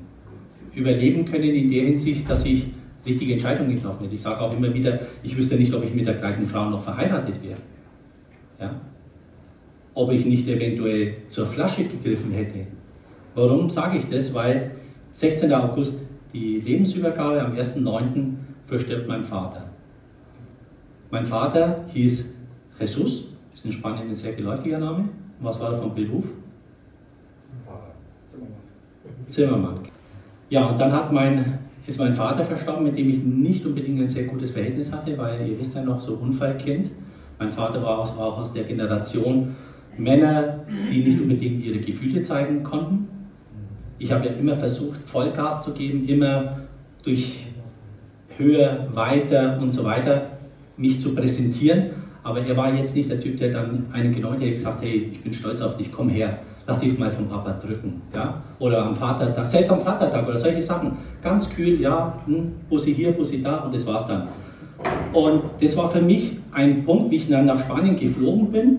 [0.73, 2.67] Überleben können in der Hinsicht, dass ich
[3.05, 4.15] richtige Entscheidungen getroffen hätte.
[4.15, 6.81] Ich sage auch immer wieder, ich wüsste nicht, ob ich mit der gleichen Frau noch
[6.81, 7.57] verheiratet wäre.
[8.59, 8.73] Ja?
[9.93, 12.65] Ob ich nicht eventuell zur Flasche gegriffen hätte.
[13.35, 14.33] Warum sage ich das?
[14.33, 14.71] Weil
[15.11, 15.51] 16.
[15.53, 16.01] August
[16.33, 18.33] die Lebensübergabe am 1.9.
[18.65, 19.69] verstirbt mein Vater.
[21.11, 22.33] Mein Vater hieß
[22.79, 24.99] Jesus, ist in Spanien ein sehr geläufiger Name.
[24.99, 26.25] Und was war er vom Beruf?
[29.25, 29.79] Zimmermann.
[30.49, 34.07] Ja, und dann hat mein, ist mein Vater verstorben, mit dem ich nicht unbedingt ein
[34.07, 36.89] sehr gutes Verhältnis hatte, weil ihr wisst ja noch, so Unfallkind.
[37.39, 39.55] Mein Vater war auch, auch aus der Generation
[39.97, 43.07] Männer, die nicht unbedingt ihre Gefühle zeigen konnten.
[43.99, 46.57] Ich habe ja immer versucht, Vollgas zu geben, immer
[47.03, 47.47] durch
[48.37, 50.33] höher, weiter und so weiter
[50.77, 51.91] mich zu präsentieren.
[52.23, 55.21] Aber er war jetzt nicht der Typ, der dann einen genommen hat, gesagt hey, ich
[55.21, 58.01] bin stolz auf dich, komm her, lass dich mal vom Papa drücken.
[58.13, 58.41] Ja?
[58.59, 60.93] Oder am Vatertag, selbst am Vatertag oder solche Sachen.
[61.21, 64.29] Ganz kühl, ja, hm, Bussi hier, Bussi da und das war's dann.
[65.11, 68.77] Und das war für mich ein Punkt, wie ich dann nach Spanien geflogen bin.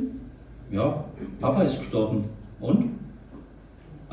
[0.70, 1.04] Ja,
[1.40, 2.24] Papa ist gestorben.
[2.60, 2.93] Und?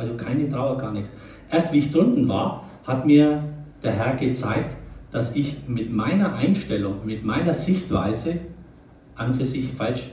[0.01, 1.11] Also keine Trauer, gar nichts.
[1.51, 3.43] Erst wie ich drunten war, hat mir
[3.83, 4.75] der Herr gezeigt,
[5.11, 8.39] dass ich mit meiner Einstellung, mit meiner Sichtweise
[9.13, 10.09] an für sich falsch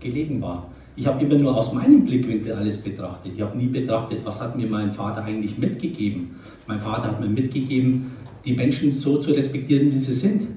[0.00, 0.70] gelegen war.
[0.96, 3.32] Ich habe immer nur aus meinem Blickwinkel alles betrachtet.
[3.36, 6.32] Ich habe nie betrachtet, was hat mir mein Vater eigentlich mitgegeben.
[6.66, 8.12] Mein Vater hat mir mitgegeben,
[8.44, 10.48] die Menschen so zu respektieren, wie sie sind.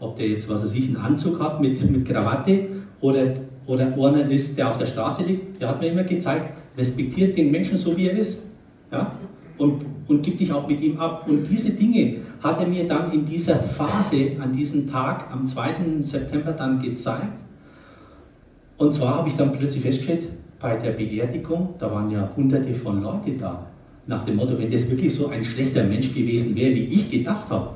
[0.00, 2.66] Ob der jetzt, was weiß ich, einen Anzug hat mit, mit Krawatte
[3.00, 3.34] oder,
[3.66, 7.50] oder einer ist, der auf der Straße liegt, der hat mir immer gezeigt, respektiert den
[7.50, 8.50] Menschen so, wie er ist.
[8.90, 9.18] Ja?
[9.58, 11.26] Und, und gib dich auch mit ihm ab.
[11.28, 15.74] Und diese Dinge hat er mir dann in dieser Phase, an diesem Tag, am 2.
[16.00, 17.42] September dann gezeigt.
[18.76, 23.02] Und zwar habe ich dann plötzlich festgestellt, bei der Beerdigung, da waren ja hunderte von
[23.02, 23.66] Leuten da.
[24.06, 27.50] Nach dem Motto, wenn das wirklich so ein schlechter Mensch gewesen wäre, wie ich gedacht
[27.50, 27.74] habe,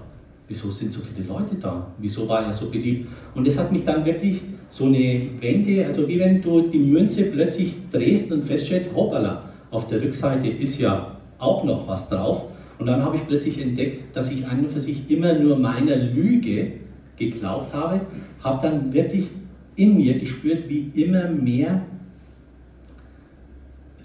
[0.48, 1.86] wieso sind so viele Leute da?
[1.98, 3.08] Wieso war er so beliebt?
[3.34, 7.24] Und das hat mich dann wirklich so eine Wende, also wie wenn du die Münze
[7.24, 12.44] plötzlich drehst und feststellst, hoppala, auf der Rückseite ist ja auch noch was drauf.
[12.78, 15.96] Und dann habe ich plötzlich entdeckt, dass ich an und für sich immer nur meiner
[15.96, 16.72] Lüge
[17.16, 18.00] geglaubt habe,
[18.42, 19.28] habe dann wirklich
[19.76, 21.82] in mir gespürt, wie immer mehr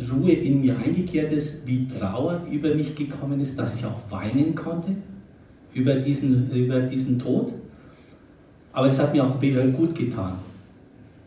[0.10, 4.56] Ruhe in mir eingekehrt ist, wie Trauer über mich gekommen ist, dass ich auch weinen
[4.56, 4.95] konnte
[5.74, 7.54] über diesen, über diesen Tod.
[8.74, 10.34] Aber es hat mir auch gut getan.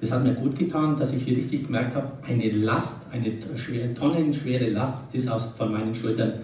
[0.05, 3.95] Das hat mir gut getan, dass ich hier richtig gemerkt habe, eine Last, eine schwere,
[3.95, 6.35] tonnenschwere Last ist aus, von meinen Schultern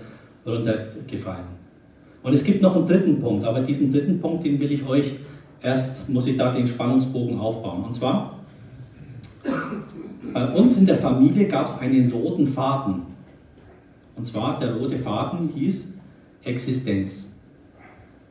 [0.47, 1.45] runtergefallen.
[2.23, 5.17] Und es gibt noch einen dritten Punkt, aber diesen dritten Punkt, den will ich euch
[5.61, 7.85] erst, muss ich da den Spannungsbogen aufbauen.
[7.85, 8.41] Und zwar
[10.33, 13.03] Bei uns in der Familie gab es einen roten Faden.
[14.17, 15.99] Und zwar der rote Faden hieß
[16.45, 17.41] Existenz.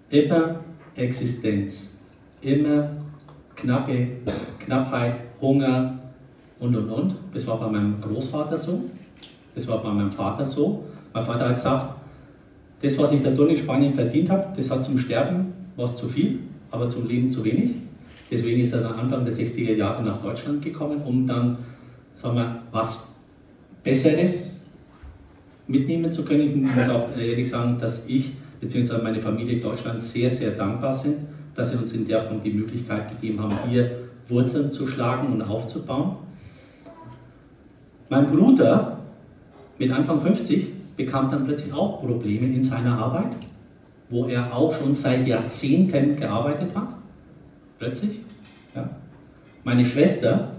[0.10, 0.62] Immer
[0.96, 2.00] Existenz.
[2.42, 2.98] Immer
[3.62, 4.08] knappe
[4.60, 6.00] Knappheit, Hunger
[6.60, 7.16] und und und.
[7.34, 8.84] Das war bei meinem Großvater so.
[9.56, 10.86] Das war bei meinem Vater so.
[11.14, 11.94] Mein Vater hat gesagt,
[12.82, 16.08] das, was ich da drin in Spanien verdient habe, das hat zum Sterben was zu
[16.08, 16.40] viel,
[16.72, 17.72] aber zum Leben zu wenig.
[18.30, 21.58] Deswegen ist er dann Anfang der 60er Jahre nach Deutschland gekommen, um dann,
[22.14, 23.08] sagen wir, was
[23.84, 24.68] Besseres
[25.68, 26.50] mitnehmen zu können.
[26.50, 29.02] Ich muss auch ehrlich sagen, dass ich bzw.
[29.02, 31.16] meine Familie in Deutschland sehr, sehr dankbar sind,
[31.60, 33.92] dass sie uns in der Form die Möglichkeit gegeben haben, hier
[34.30, 36.16] Wurzeln zu schlagen und aufzubauen.
[38.08, 39.00] Mein Bruder
[39.78, 43.28] mit Anfang 50 bekam dann plötzlich auch Probleme in seiner Arbeit,
[44.10, 46.96] wo er auch schon seit Jahrzehnten gearbeitet hat.
[47.78, 48.22] Plötzlich.
[48.74, 48.92] Ja.
[49.66, 50.52] Meine Schwester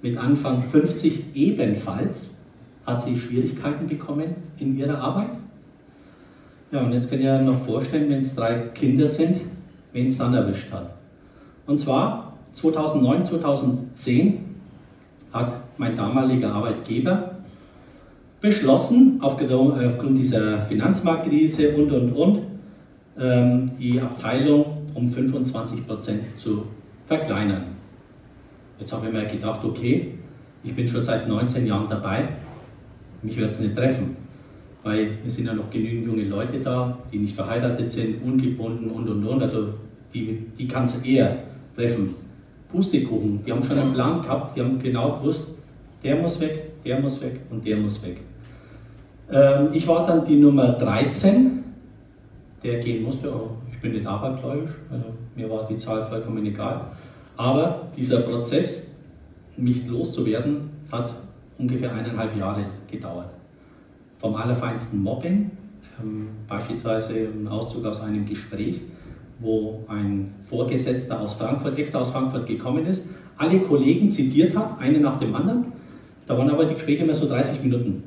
[0.00, 2.44] mit Anfang 50 ebenfalls
[2.86, 5.36] hat sie Schwierigkeiten bekommen in ihrer Arbeit.
[6.70, 9.36] Ja, und jetzt könnt ihr euch noch vorstellen, wenn es drei Kinder sind,
[9.92, 10.94] wen es dann erwischt hat.
[11.66, 14.38] Und zwar 2009, 2010
[15.32, 17.36] hat mein damaliger Arbeitgeber
[18.40, 22.38] beschlossen, aufgrund dieser Finanzmarktkrise und, und, und,
[23.18, 26.66] ähm, die Abteilung um 25 Prozent zu
[27.06, 27.64] verkleinern.
[28.78, 30.14] Jetzt habe ich mir gedacht, okay,
[30.64, 32.28] ich bin schon seit 19 Jahren dabei,
[33.22, 34.16] mich wird es nicht treffen,
[34.82, 39.08] weil es sind ja noch genügend junge Leute da, die nicht verheiratet sind, ungebunden und
[39.08, 39.74] und und, also
[40.12, 41.38] die, die kann es eher
[41.74, 42.14] treffen.
[42.68, 45.48] Pustekuchen, die haben schon einen Plan gehabt, die haben genau gewusst,
[46.02, 48.18] der muss weg, der muss weg und der muss weg.
[49.30, 51.64] Ähm, ich war dann die Nummer 13,
[52.62, 53.32] der gehen musste,
[53.70, 55.04] ich bin nicht abergläubisch, also
[55.36, 56.86] mir war die Zahl vollkommen egal.
[57.36, 58.96] Aber dieser Prozess,
[59.56, 61.12] mich loszuwerden, hat
[61.58, 63.34] ungefähr eineinhalb Jahre gedauert.
[64.22, 65.50] Vom allerfeinsten Mobbing,
[66.00, 68.80] ähm, beispielsweise ein Auszug aus einem Gespräch,
[69.40, 75.00] wo ein Vorgesetzter aus Frankfurt, extra aus Frankfurt gekommen ist, alle Kollegen zitiert hat, eine
[75.00, 75.66] nach dem anderen.
[76.26, 78.04] Da waren aber die Gespräche immer so 30 Minuten.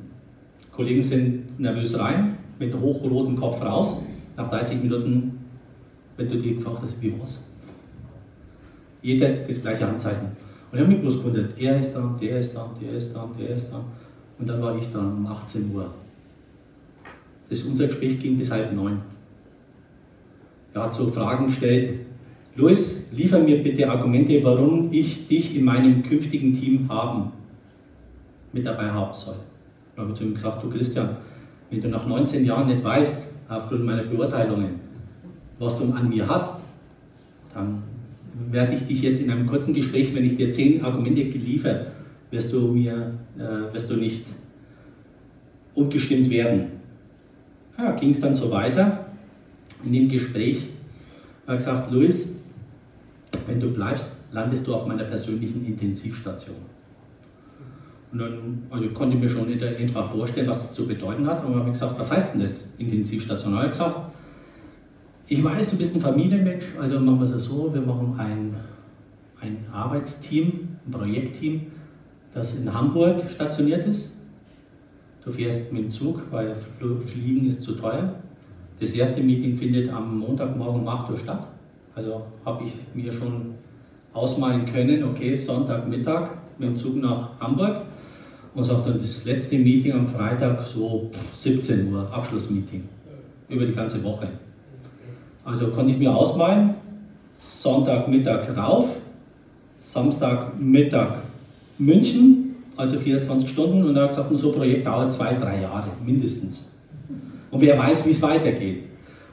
[0.63, 4.01] Die Kollegen sind nervös rein, mit einem hochroten Kopf raus.
[4.37, 5.37] Nach 30 Minuten,
[6.15, 7.43] wenn du die gefragt hast, wie war's?
[9.01, 10.27] Jeder das gleiche Anzeichen.
[10.71, 13.29] Und ich habe mich bloß gewundert, er ist da, der ist da, der ist da,
[13.37, 13.83] der ist da.
[14.39, 15.93] Und dann war ich da um 18 Uhr.
[17.49, 19.01] Das, unser Gespräch ging bis halb neun.
[20.73, 21.99] Er hat so Fragen gestellt.
[22.55, 27.31] Luis, liefer mir bitte Argumente, warum ich dich in meinem künftigen Team haben,
[28.51, 29.35] mit dabei haben soll.
[29.95, 31.09] Dann habe ich zu ihm gesagt, du Christian,
[31.69, 34.79] wenn du nach 19 Jahren nicht weißt, aufgrund meiner Beurteilungen,
[35.59, 36.61] was du an mir hast,
[37.53, 37.83] dann
[38.49, 41.87] werde ich dich jetzt in einem kurzen Gespräch, wenn ich dir zehn Argumente geliefere,
[42.31, 44.25] wirst du mir, äh, wirst du nicht
[45.73, 46.74] umgestimmt werden.
[47.77, 49.05] Ja, ging es dann so weiter
[49.83, 50.69] in dem Gespräch.
[51.45, 52.35] Er hat gesagt, Luis,
[53.47, 56.55] wenn du bleibst, landest du auf meiner persönlichen Intensivstation.
[58.11, 61.43] Und dann also ich konnte mir schon etwa vorstellen, was das zu bedeuten hat.
[61.43, 63.53] Und dann habe ich gesagt, was heißt denn das, Intensivstation?
[63.53, 63.97] Und er hat gesagt,
[65.27, 68.55] ich weiß, du bist ein Familienmensch, also machen wir es so, wir machen ein,
[69.41, 71.61] ein Arbeitsteam, ein Projektteam,
[72.31, 74.14] das in Hamburg stationiert ist.
[75.25, 78.13] Du fährst mit dem Zug, weil Fliegen ist zu teuer.
[78.79, 81.47] Das erste Meeting findet am Montagmorgen um 8 Uhr statt.
[81.95, 83.55] Also habe ich mir schon
[84.13, 87.81] ausmalen können, okay, Sonntagmittag mit dem Zug nach Hamburg
[88.53, 92.83] und sagt dann das letzte Meeting am Freitag so 17 Uhr, Abschlussmeeting
[93.49, 94.27] über die ganze Woche.
[95.43, 96.75] Also konnte ich mir ausmalen,
[97.39, 98.97] Sonntagmittag rauf,
[99.83, 101.23] Samstagmittag
[101.77, 102.44] München,
[102.77, 106.75] also 24 Stunden und er hat gesagt, so ein Projekt dauert zwei, drei Jahre mindestens.
[107.51, 108.83] Und wer weiß, wie es weitergeht.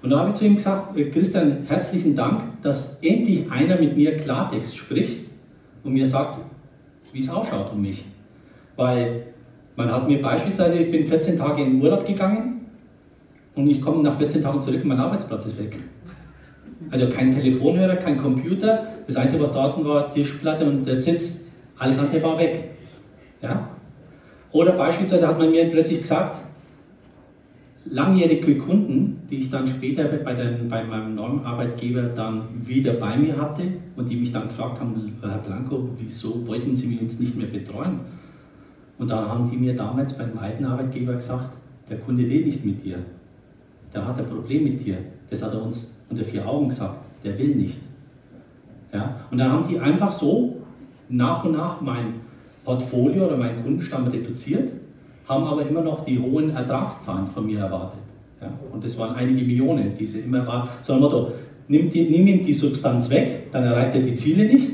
[0.03, 3.97] Und da habe ich zu ihm gesagt, äh, Christian, herzlichen Dank, dass endlich einer mit
[3.97, 5.21] mir Klartext spricht
[5.85, 6.39] und mir sagt,
[7.13, 8.05] wie es ausschaut um mich.
[8.77, 9.27] Weil
[9.77, 12.67] man hat mir beispielsweise, ich bin 14 Tage in den Urlaub gegangen
[13.55, 15.79] und ich komme nach 14 Tagen zurück und mein Arbeitsplatz ist weg.
[16.91, 18.87] Also kein Telefonhörer, kein Computer.
[19.07, 21.47] Das Einzige, was da hatten, war Tischplatte und der Sitz.
[21.79, 22.72] Alles andere war weg.
[23.43, 23.69] Ja?
[24.53, 26.41] Oder beispielsweise hat man mir plötzlich gesagt,
[27.87, 33.17] langjährige Kunden, die ich dann später bei, den, bei meinem neuen Arbeitgeber dann wieder bei
[33.17, 33.65] mir hatte
[33.97, 38.01] und die mich dann gefragt haben, Herr Blanco, wieso wollten Sie uns nicht mehr betreuen?
[38.99, 41.57] Und da haben die mir damals beim alten Arbeitgeber gesagt,
[41.89, 42.99] der Kunde will nicht mit dir,
[43.93, 44.99] der hat ein Problem mit dir.
[45.29, 47.79] Das hat er uns unter vier Augen gesagt, der will nicht.
[48.93, 49.17] Ja?
[49.31, 50.63] Und dann haben die einfach so
[51.09, 52.15] nach und nach mein
[52.65, 54.71] Portfolio oder meinen Kundenstamm reduziert,
[55.29, 58.01] haben aber immer noch die hohen Ertragszahlen von mir erwartet.
[58.41, 58.53] Ja?
[58.73, 60.69] Und das waren einige Millionen, diese immer war.
[60.83, 61.33] So ein Motto,
[61.69, 64.71] nimm die, nimm ihm die Substanz weg, dann erreicht er die Ziele nicht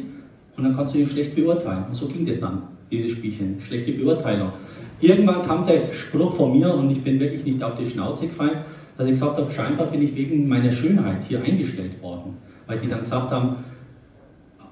[0.57, 1.85] und dann kannst du ihn schlecht beurteilen.
[1.89, 4.53] Und so ging das dann, dieses Spielchen, schlechte Beurteilung.
[5.01, 8.59] Irgendwann kam der Spruch von mir und ich bin wirklich nicht auf die Schnauze gefallen,
[8.97, 12.37] dass ich gesagt habe, scheinbar bin ich wegen meiner Schönheit hier eingestellt worden.
[12.67, 13.57] Weil die dann gesagt haben,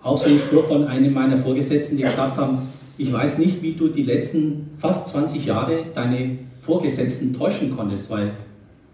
[0.03, 2.59] auch so ein Spruch von einem meiner Vorgesetzten, die gesagt haben,
[2.99, 8.33] ich weiß nicht, wie du die letzten fast 20 Jahre deine Vorgesetzten täuschen konntest, weil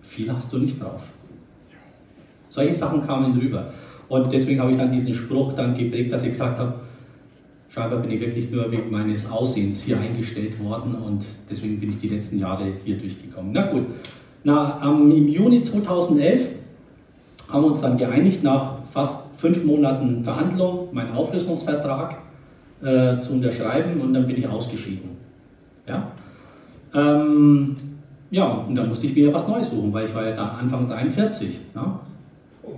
[0.01, 1.03] viel hast du nicht drauf.
[2.49, 3.73] Solche Sachen kamen rüber.
[4.09, 6.75] Und deswegen habe ich dann diesen Spruch dann geprägt, dass ich gesagt habe,
[7.69, 11.99] scheinbar bin ich wirklich nur wegen meines Aussehens hier eingestellt worden und deswegen bin ich
[11.99, 13.53] die letzten Jahre hier durchgekommen.
[13.53, 13.87] Na gut,
[14.45, 16.51] na, im Juni 2011
[17.51, 22.19] haben wir uns dann geeinigt, nach fast fünf Monaten Verhandlung, meinen Auflösungsvertrag
[22.83, 25.11] äh, zu unterschreiben und dann bin ich ausgeschieden.
[25.87, 26.12] Ja?
[26.95, 27.77] Ähm,
[28.31, 30.87] ja, und dann musste ich mir was Neues suchen, weil ich war ja da Anfang
[30.87, 31.59] 43.
[31.75, 32.01] Ja?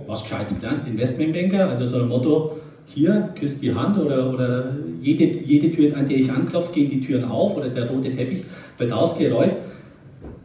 [0.07, 5.23] Was Gescheites gelernt, Investmentbanker, also so ein Motto, hier, küsst die Hand oder, oder jede,
[5.23, 8.43] jede Tür, an der ich anklopfe, gehen die Türen auf oder der rote Teppich
[8.77, 9.53] wird ausgerollt.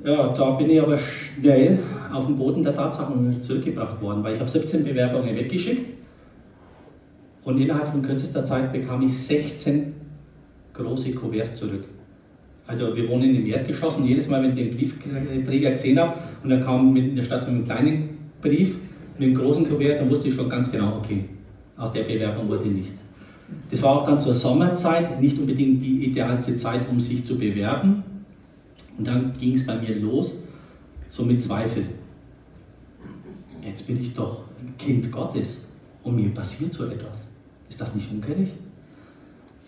[0.03, 1.79] Ja, da bin ich aber schnell
[2.11, 6.00] auf den Boden der Tatsachen zurückgebracht worden, weil ich habe 17 Bewerbungen weggeschickt
[7.45, 9.93] und innerhalb von kürzester Zeit bekam ich 16
[10.75, 11.85] große Kuverts zurück.
[12.67, 16.51] Also wir wohnen im Erdgeschoss und jedes Mal, wenn ich den Briefträger gesehen habe und
[16.51, 18.09] er kam mit in der Stadt mit einem kleinen
[18.41, 18.77] Brief,
[19.19, 21.25] mit einem großen Kuvert, dann wusste ich schon ganz genau, okay,
[21.77, 23.05] aus der Bewerbung wurde nichts.
[23.71, 28.05] Das war auch dann zur Sommerzeit nicht unbedingt die idealste Zeit, um sich zu bewerben.
[28.97, 30.39] Und dann ging es bei mir los,
[31.09, 31.85] so mit Zweifel.
[33.63, 35.65] Jetzt bin ich doch ein Kind Gottes
[36.03, 37.30] und mir passiert so etwas.
[37.71, 38.57] Ist das nicht ungerecht?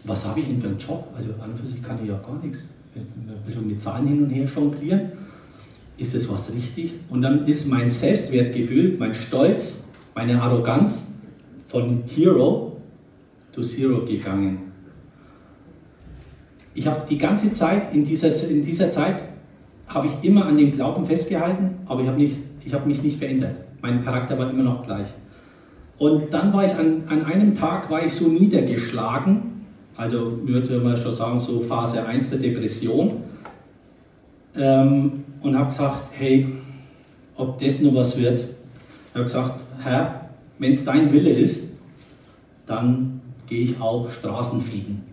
[0.05, 1.09] Was habe ich denn für einen Job?
[1.17, 2.69] Also an und für sich kann ich ja gar nichts.
[2.95, 3.07] Ein
[3.47, 5.13] bisschen mit Zahlen hin und her jonglieren.
[5.97, 6.95] Ist das was richtig?
[7.09, 11.15] Und dann ist mein Selbstwertgefühl, mein Stolz, meine Arroganz
[11.69, 12.77] von Hero
[13.53, 14.73] to Zero gegangen.
[16.75, 19.23] Ich habe die ganze Zeit, in dieser, in dieser Zeit,
[19.87, 22.31] habe ich immer an dem Glauben festgehalten, aber ich habe
[22.73, 23.57] hab mich nicht verändert.
[23.81, 25.07] Mein Charakter war immer noch gleich.
[26.03, 29.65] Und dann war ich an, an einem Tag war ich so niedergeschlagen,
[29.97, 33.23] also würde man schon sagen, so Phase 1 der Depression,
[34.57, 36.49] ähm, und habe gesagt, hey,
[37.37, 38.41] ob das nur was wird.
[38.41, 41.83] Ich habe gesagt, Herr, wenn es dein Wille ist,
[42.67, 45.05] dann gehe ich auch Straßen fegen.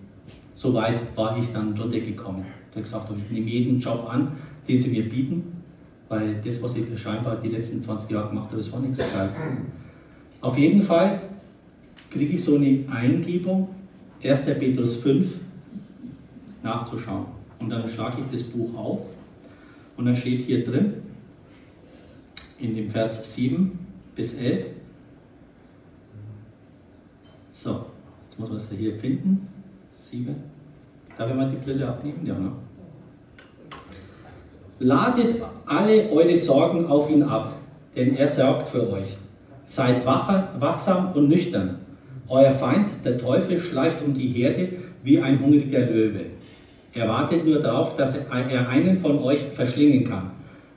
[0.55, 2.45] So weit war ich dann runtergekommen.
[2.71, 4.31] Ich habe gesagt, ich nehme jeden Job an,
[4.67, 5.61] den sie mir bieten,
[6.07, 9.41] weil das, was ich scheinbar die letzten 20 Jahre gemacht habe, das war nichts Gescheites.
[10.41, 11.21] Auf jeden Fall
[12.09, 13.69] kriege ich so eine Eingebung,
[14.23, 14.45] 1.
[14.45, 15.35] Petrus 5
[16.63, 17.25] nachzuschauen.
[17.59, 19.09] Und dann schlage ich das Buch auf
[19.97, 20.93] und dann steht hier drin,
[22.59, 23.77] in dem Vers 7
[24.15, 24.65] bis 11,
[27.49, 27.85] so,
[28.23, 29.45] jetzt muss man es hier finden,
[29.91, 30.35] 7,
[31.17, 32.25] darf ich mal die Brille abnehmen?
[32.25, 32.51] Ja, ne?
[34.79, 37.57] Ladet alle eure Sorgen auf ihn ab,
[37.95, 39.17] denn er sorgt für euch.
[39.69, 41.75] Seid wachsam und nüchtern.
[42.27, 44.69] Euer Feind, der Teufel, schleicht um die Herde
[45.03, 46.21] wie ein hungriger Löwe.
[46.91, 50.31] Er wartet nur darauf, dass er einen von euch verschlingen kann.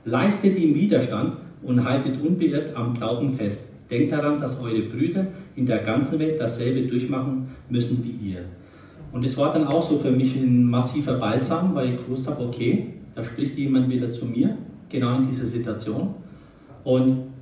[0.05, 3.77] Leistet ihm Widerstand und haltet unbeirrt am Glauben fest.
[3.89, 5.25] Denkt daran, dass eure Brüder
[5.55, 8.41] in der ganzen Welt dasselbe durchmachen müssen wie ihr.
[9.11, 12.43] Und es war dann auch so für mich ein massiver Balsam, weil ich gewusst habe,
[12.43, 14.55] okay, da spricht jemand wieder zu mir,
[14.87, 16.13] genau in dieser Situation.
[16.83, 17.32] Und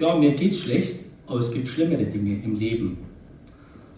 [0.00, 2.98] ja, mir geht's schlecht, aber es gibt schlimmere Dinge im Leben.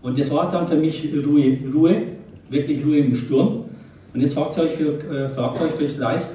[0.02, 2.02] Und das war dann für mich Ruhe, Ruhe
[2.50, 3.64] wirklich Ruhe im Sturm.
[4.12, 6.28] Und jetzt fragt ihr euch, äh, fragt euch vielleicht,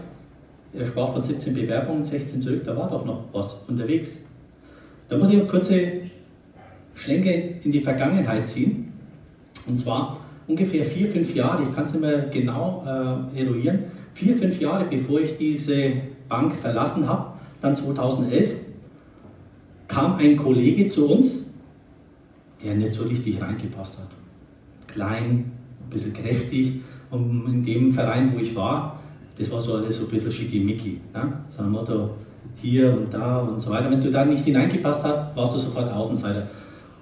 [0.74, 4.26] er sprach von 17 Bewerbungen, 16 zurück, da war doch noch was unterwegs.
[5.10, 5.82] Da muss ich eine kurze
[6.96, 8.92] Schlenke in die Vergangenheit ziehen.
[9.68, 13.80] Und zwar ungefähr vier, fünf Jahre, ich kann es nicht mehr genau äh, eruieren,
[14.14, 15.94] vier, fünf Jahre bevor ich diese
[16.28, 18.56] Bank verlassen habe, dann 2011,
[19.88, 21.54] kam ein Kollege zu uns,
[22.64, 24.10] der nicht so richtig reingepasst hat.
[24.88, 29.00] Klein, ein bisschen kräftig und in dem Verein, wo ich war,
[29.38, 31.00] das war so alles so ein bisschen schickimicki.
[31.14, 31.34] Ne?
[31.56, 32.12] So ein Motto
[32.56, 33.90] hier und da und so weiter.
[33.92, 36.48] Wenn du da nicht hineingepasst hast, warst du sofort Außenseiter.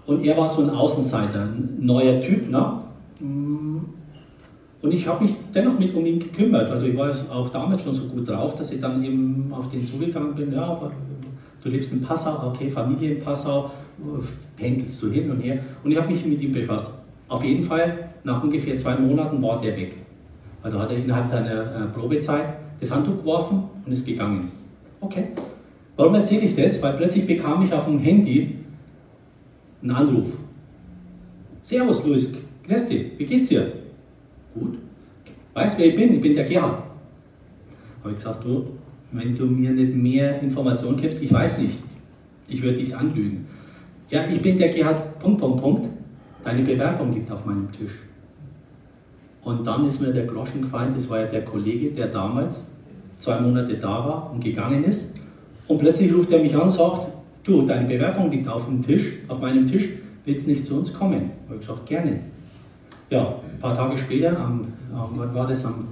[0.05, 2.49] Und er war so ein Außenseiter, ein neuer Typ.
[2.49, 2.79] Ne?
[3.19, 6.69] Und ich habe mich dennoch mit um ihn gekümmert.
[6.69, 9.87] Also ich war auch damals schon so gut drauf, dass ich dann eben auf den
[9.87, 10.53] zugegangen bin.
[10.53, 10.79] Ja,
[11.65, 13.71] du lebst in Passau, okay, Familie in Passau,
[14.55, 15.59] pendelst du hin und her.
[15.83, 16.91] Und ich habe mich mit ihm befasst.
[17.27, 19.95] Auf jeden Fall, nach ungefähr zwei Monaten war der weg.
[20.61, 24.51] Also hat er innerhalb seiner äh, Probezeit das Handtuch geworfen und ist gegangen.
[25.01, 25.29] Okay.
[25.95, 26.81] Warum erzähle ich das?
[26.83, 28.59] Weil plötzlich bekam ich auf dem Handy
[29.81, 30.37] einen Anruf.
[31.61, 32.31] Servus, Luis,
[32.67, 33.71] grüß dich, wie geht's dir?
[34.53, 34.77] Gut.
[35.53, 36.13] Weißt du, wer ich bin?
[36.13, 36.83] Ich bin der Gerhard.
[38.03, 38.67] Habe ich gesagt, du,
[39.17, 41.79] wenn du mir nicht mehr Informationen gibst, ich weiß nicht,
[42.47, 43.45] ich würde dich anlügen.
[44.09, 45.89] Ja, ich bin der Gerhard, Punkt, Punkt, Punkt.
[46.43, 47.93] Deine Bewerbung liegt auf meinem Tisch.
[49.43, 52.67] Und dann ist mir der Groschen gefallen, das war ja der Kollege, der damals
[53.17, 55.15] zwei Monate da war und gegangen ist.
[55.67, 57.07] Und plötzlich ruft er mich an und sagt,
[57.43, 59.87] du, deine Bewerbung liegt auf dem Tisch, auf meinem Tisch,
[60.25, 61.31] willst du nicht zu uns kommen?
[61.45, 62.19] Ich habe gesagt, gerne.
[63.09, 65.87] Ja, ein paar Tage später, am, am war das am,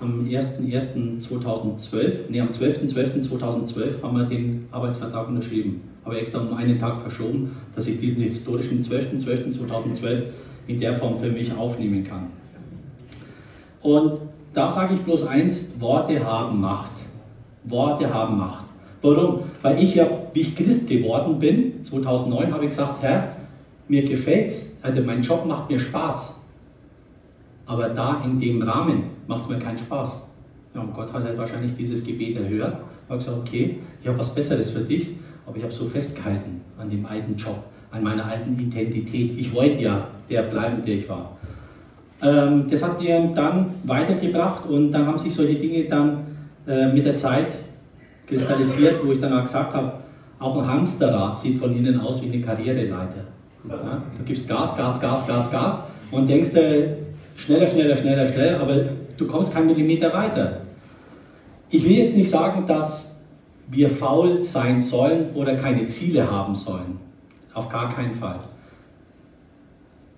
[0.00, 5.82] am 1.1.2012, nee, am 12.12.2012 haben wir den Arbeitsvertrag unterschrieben.
[6.04, 10.22] Habe extra um einen Tag verschoben, dass ich diesen historischen 12.12.2012
[10.66, 12.28] in der Form für mich aufnehmen kann.
[13.82, 14.20] Und
[14.52, 16.92] da sage ich bloß eins, Worte haben Macht.
[17.64, 18.64] Worte haben Macht.
[19.02, 19.40] Warum?
[19.62, 23.36] Weil ich ja, wie ich Christ geworden bin, 2009 habe ich gesagt, Herr,
[23.88, 26.35] mir gefällt's, also mein Job macht mir Spaß.
[27.66, 30.22] Aber da in dem Rahmen macht es mir keinen Spaß.
[30.74, 32.78] Ja, und Gott hat halt wahrscheinlich dieses Gebet erhört.
[33.04, 35.10] Ich habe gesagt, okay, ich habe was Besseres für dich,
[35.46, 37.58] aber ich habe so festgehalten an dem alten Job,
[37.90, 39.36] an meiner alten Identität.
[39.38, 41.36] Ich wollte ja der bleiben, der ich war.
[42.22, 46.26] Ähm, das hat mir dann weitergebracht und dann haben sich solche Dinge dann
[46.66, 47.48] äh, mit der Zeit
[48.26, 49.92] kristallisiert, wo ich dann auch gesagt habe,
[50.38, 53.24] auch ein Hamsterrad sieht von innen aus wie eine Karriereleiter.
[53.68, 56.88] Ja, du gibst Gas, Gas, Gas, Gas, Gas und denkst äh,
[57.36, 58.84] schneller, schneller, schneller, schneller, aber
[59.16, 60.62] du kommst keinen Millimeter weiter.
[61.70, 63.24] Ich will jetzt nicht sagen, dass
[63.68, 66.98] wir faul sein sollen oder keine Ziele haben sollen.
[67.52, 68.40] Auf gar keinen Fall.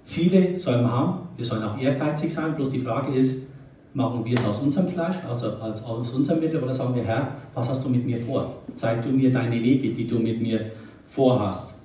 [0.05, 3.49] Ziele sollen wir haben, wir sollen auch ehrgeizig sein, bloß die Frage ist,
[3.95, 7.69] machen wir es aus unserem Fleisch, also aus unserem Wille, oder sagen wir, Herr, was
[7.69, 8.57] hast du mit mir vor?
[8.75, 10.71] Zeig du mir deine Wege, die du mit mir
[11.05, 11.78] vorhast.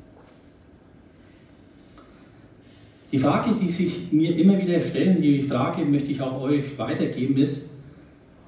[3.13, 7.37] Die Frage, die sich mir immer wieder stellen, die Frage möchte ich auch euch weitergeben,
[7.37, 7.69] ist,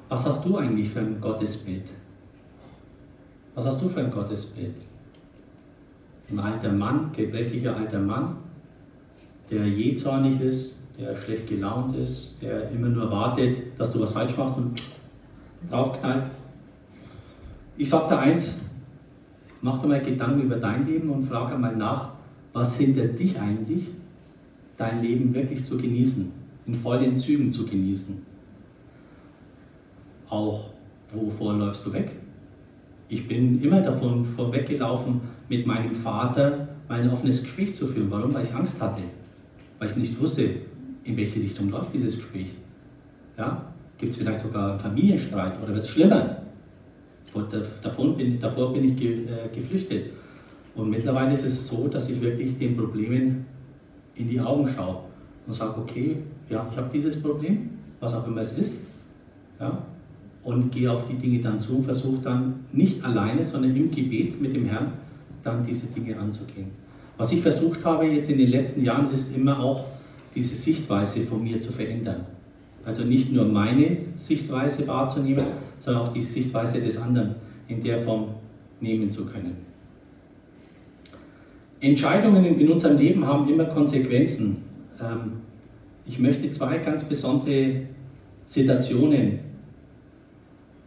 [0.09, 1.83] was hast du eigentlich für ein Gottesbild?
[3.53, 4.73] Was hast du für ein Gottesbild?
[6.31, 8.37] Ein alter Mann, gebrechlicher alter Mann,
[9.51, 14.35] der jähzornig ist, der schlecht gelaunt ist, der immer nur wartet, dass du was falsch
[14.35, 14.81] machst und
[15.69, 16.25] draufknallt.
[17.77, 18.61] Ich sage da eins,
[19.61, 22.13] mach dir mal Gedanken über dein Leben und frage mal nach,
[22.51, 23.89] was hindert dich eigentlich,
[24.77, 26.31] dein Leben wirklich zu genießen,
[26.65, 28.21] in vollen Zügen zu genießen.
[30.29, 30.71] Auch,
[31.13, 32.11] wovor läufst du weg?
[33.07, 38.09] Ich bin immer davon vorweggelaufen, mit meinem Vater mal ein offenes Gespräch zu führen.
[38.09, 38.33] Warum?
[38.33, 39.01] Weil ich Angst hatte.
[39.77, 40.49] Weil ich nicht wusste,
[41.03, 42.49] in welche Richtung läuft dieses Gespräch.
[43.37, 43.73] Ja?
[43.97, 46.37] Gibt es vielleicht sogar einen Familienstreit oder wird es schlimmer?
[47.83, 50.11] Davon bin, davor bin ich äh, geflüchtet.
[50.73, 53.45] Und mittlerweile ist es so, dass ich wirklich den Problemen
[54.15, 54.99] in die Augen schaue
[55.45, 56.17] und sage, okay,
[56.49, 58.73] ja, ich habe dieses Problem, was auch immer es ist,
[59.59, 59.81] ja,
[60.43, 64.39] und gehe auf die Dinge dann zu und versuche dann nicht alleine, sondern im Gebet
[64.39, 64.93] mit dem Herrn
[65.43, 66.67] dann diese Dinge anzugehen.
[67.17, 69.85] Was ich versucht habe jetzt in den letzten Jahren ist immer auch
[70.35, 72.25] diese Sichtweise von mir zu verändern.
[72.83, 75.45] Also nicht nur meine Sichtweise wahrzunehmen,
[75.79, 77.35] sondern auch die Sichtweise des anderen
[77.67, 78.27] in der Form
[78.79, 79.55] nehmen zu können.
[81.81, 84.63] Entscheidungen in unserem Leben haben immer Konsequenzen.
[84.99, 85.41] Ähm,
[86.05, 87.81] ich möchte zwei ganz besondere
[88.45, 89.39] Situationen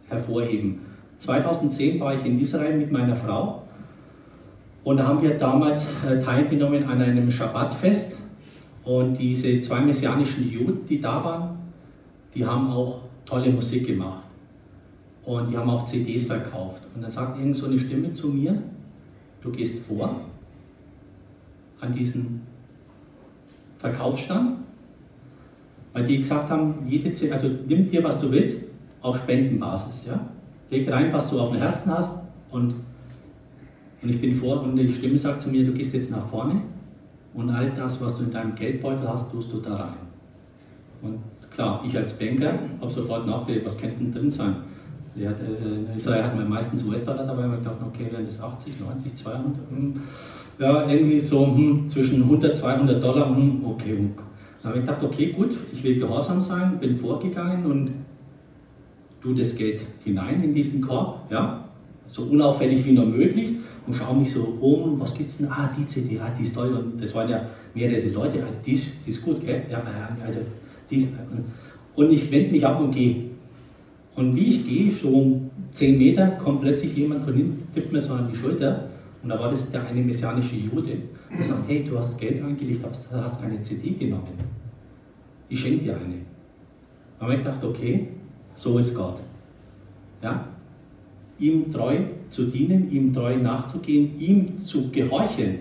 [0.07, 0.79] hervorheben.
[1.17, 3.63] 2010 war ich in Israel mit meiner Frau
[4.83, 8.17] und da haben wir damals äh, teilgenommen an einem Schabbatfest
[8.83, 11.59] und diese zwei messianischen Juden, die da waren,
[12.33, 14.23] die haben auch tolle Musik gemacht
[15.25, 16.81] und die haben auch CDs verkauft.
[16.95, 18.63] Und dann sagt irgend so eine Stimme zu mir,
[19.41, 20.21] du gehst vor
[21.81, 22.41] an diesen
[23.77, 24.57] Verkaufsstand,
[25.93, 28.71] weil die gesagt haben, jede CD, also nimm dir, was du willst,
[29.01, 30.05] auf Spendenbasis.
[30.07, 30.27] Ja?
[30.69, 32.75] Leg rein, was du auf dem Herzen hast und,
[34.01, 36.61] und ich bin vor und die Stimme sagt zu mir, du gehst jetzt nach vorne
[37.33, 39.93] und all das, was du in deinem Geldbeutel hast, tust du da rein.
[41.01, 41.19] Und
[41.51, 44.55] klar, ich als Banker habe sofort nachgedacht, was könnte denn drin sein?
[45.15, 48.39] Hat, äh, in Israel hat man meistens US-Dollar dabei und ich dachte, okay, wären das
[48.39, 49.45] 80, 90, 200?
[49.69, 50.01] Hm
[50.59, 53.97] ja, irgendwie so hm, zwischen 100, 200 Dollar, hm, okay.
[54.61, 57.91] Dann habe ich gedacht, okay, gut, ich will gehorsam sein, bin vorgegangen und
[59.21, 61.65] tue das Geld hinein in diesen Korb, ja,
[62.07, 63.51] so unauffällig wie nur möglich.
[63.87, 65.47] und schaue mich so um, was gibt's denn?
[65.49, 66.71] Ah, die CD, ah, die ist toll.
[66.73, 67.41] Und das waren ja
[67.73, 69.63] mehrere Leute, also die ist, die ist gut, gell?
[69.71, 69.81] Ja,
[70.23, 70.41] also,
[70.89, 71.07] die ist,
[71.95, 73.29] und ich wende mich ab und gehe.
[74.15, 78.01] Und wie ich gehe, so um 10 Meter, kommt plötzlich jemand von hinten, tippt mir
[78.01, 78.89] so an die Schulter.
[79.21, 80.97] Und da war das der eine messianische Jude
[81.29, 84.27] und sagt, hey, du hast Geld angelegt, hast, hast eine CD genommen.
[85.49, 86.21] Ich schenke dir eine.
[87.17, 88.07] Da habe ich gedacht, okay,
[88.55, 89.19] so ist Gott.
[90.21, 90.47] Ja?
[91.39, 91.97] Ihm treu
[92.29, 95.59] zu dienen, ihm treu nachzugehen, ihm zu gehorchen,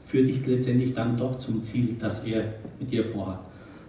[0.00, 3.40] führt dich letztendlich dann doch zum Ziel, das er mit dir vorhat.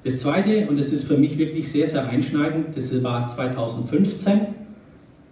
[0.04, 4.40] Das zweite, und das ist für mich wirklich sehr, sehr einschneidend, das war 2015.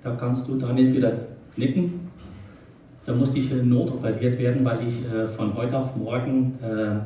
[0.02, 2.09] Da kannst du da nicht wieder nicken.
[3.10, 7.00] Da musste ich notoperiert werden, weil ich äh, von heute auf morgen äh,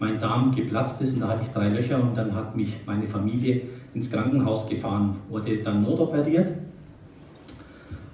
[0.00, 3.06] mein Darm geplatzt ist und da hatte ich drei Löcher und dann hat mich meine
[3.06, 3.60] Familie
[3.94, 6.50] ins Krankenhaus gefahren, wurde dann notoperiert.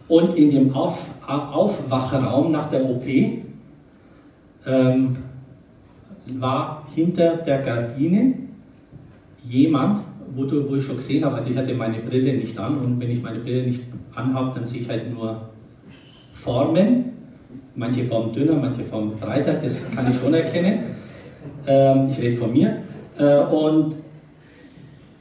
[0.08, 3.06] Und in dem auf, Aufwachraum nach der OP
[4.66, 5.16] ähm,
[6.38, 8.34] war hinter der Gardine
[9.42, 10.00] jemand,
[10.34, 13.00] wo, du, wo ich schon gesehen habe, also ich hatte meine Brille nicht an und
[13.00, 15.55] wenn ich meine Brille nicht anhabe, dann sehe ich halt nur
[16.36, 17.12] Formen,
[17.74, 20.80] manche Formen dünner, manche Formen breiter, das kann ich schon erkennen.
[21.66, 22.82] Ähm, ich rede von mir.
[23.18, 23.96] Äh, und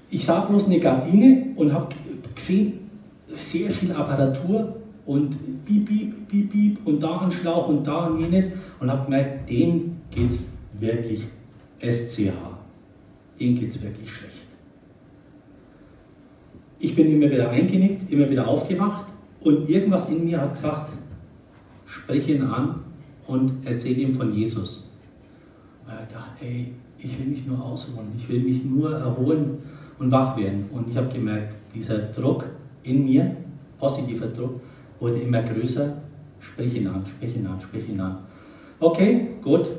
[0.10, 1.88] ich sah bloß eine Gardine und habe
[2.34, 2.90] gesehen,
[3.36, 8.20] sehr viel Apparatur und piep, piep, piep, piep und da ein Schlauch und da und
[8.20, 11.22] jenes und habe gemerkt, dem geht es wirklich
[11.82, 12.34] SCH.
[13.40, 14.36] Dem geht es wirklich schlecht.
[16.80, 19.08] Ich bin immer wieder eingenickt, immer wieder aufgewacht
[19.42, 20.92] und irgendwas in mir hat gesagt,
[21.96, 22.82] sprich ihn an
[23.28, 24.92] und erzähl ihm von Jesus.
[25.86, 29.58] Und ich dachte, ey, ich will mich nur ausruhen, ich will mich nur erholen
[30.00, 30.66] und wach werden.
[30.72, 32.46] Und ich habe gemerkt, dieser Druck
[32.84, 33.36] in mir,
[33.80, 34.60] positiver Druck,
[35.00, 36.02] wurde immer größer.
[36.40, 38.18] Sprich ihn an, sprich ihn an, sprich ihn an.
[38.80, 39.70] Okay, gut,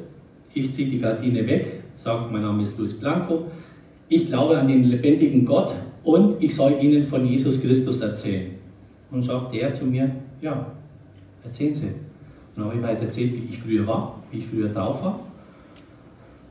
[0.54, 3.46] ich ziehe die Gardine weg, sage, mein Name ist Luis Blanco,
[4.08, 8.52] ich glaube an den lebendigen Gott und ich soll Ihnen von Jesus Christus erzählen.
[9.10, 10.10] Und sagt der zu mir,
[10.40, 10.72] ja,
[11.46, 11.86] erzählen Sie.
[11.86, 11.94] Und
[12.56, 15.20] dann habe ich weiter erzählt, wie ich früher war, wie ich früher drauf war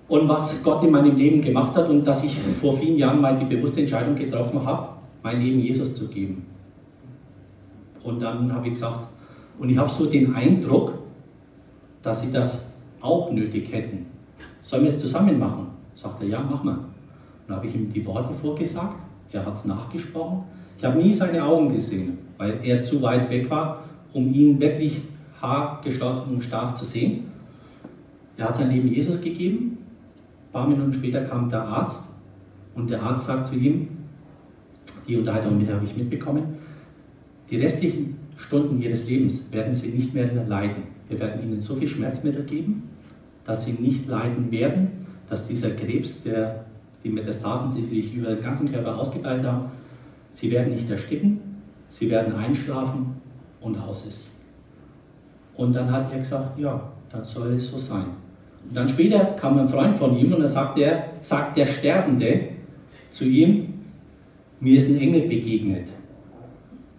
[0.07, 3.35] und was Gott in meinem Leben gemacht hat und dass ich vor vielen Jahren mal
[3.37, 4.89] die bewusste Entscheidung getroffen habe,
[5.23, 6.45] mein Leben Jesus zu geben.
[8.03, 9.07] Und dann habe ich gesagt,
[9.57, 10.93] und ich habe so den Eindruck,
[12.01, 14.05] dass sie das auch nötig hätten.
[14.61, 15.67] Sollen wir es zusammen machen?
[15.95, 16.77] Sagt er, ja, mach mal.
[17.47, 18.99] Dann habe ich ihm die Worte vorgesagt,
[19.31, 20.43] er hat es nachgesprochen.
[20.77, 23.83] Ich habe nie seine Augen gesehen, weil er zu weit weg war,
[24.15, 25.01] um ihn wirklich
[25.41, 27.25] haargestochen und scharf zu sehen.
[28.37, 29.77] Er hat sein Leben Jesus gegeben.
[30.47, 32.11] Ein paar Minuten später kam der Arzt
[32.75, 33.89] und der Arzt sagt zu ihm,
[35.05, 36.55] die Unterhaltung habe ich mitbekommen,
[37.51, 40.83] die restlichen Stunden ihres Lebens werden sie nicht mehr leiden.
[41.09, 42.83] Wir werden ihnen so viel Schmerzmittel geben,
[43.43, 44.87] dass sie nicht leiden werden,
[45.29, 46.63] dass dieser Krebs, der,
[47.03, 49.65] die Metastasen, die sich über den ganzen Körper ausgebreitet haben,
[50.31, 51.41] sie werden nicht ersticken,
[51.89, 53.24] sie werden einschlafen
[53.65, 54.31] und aus ist.
[55.55, 58.05] Und dann hat er gesagt, ja, dann soll es so sein.
[58.67, 62.41] Und dann später kam ein Freund von ihm und dann sagt, er, sagt der Sterbende
[63.09, 63.73] zu ihm,
[64.59, 65.87] mir ist ein Engel begegnet.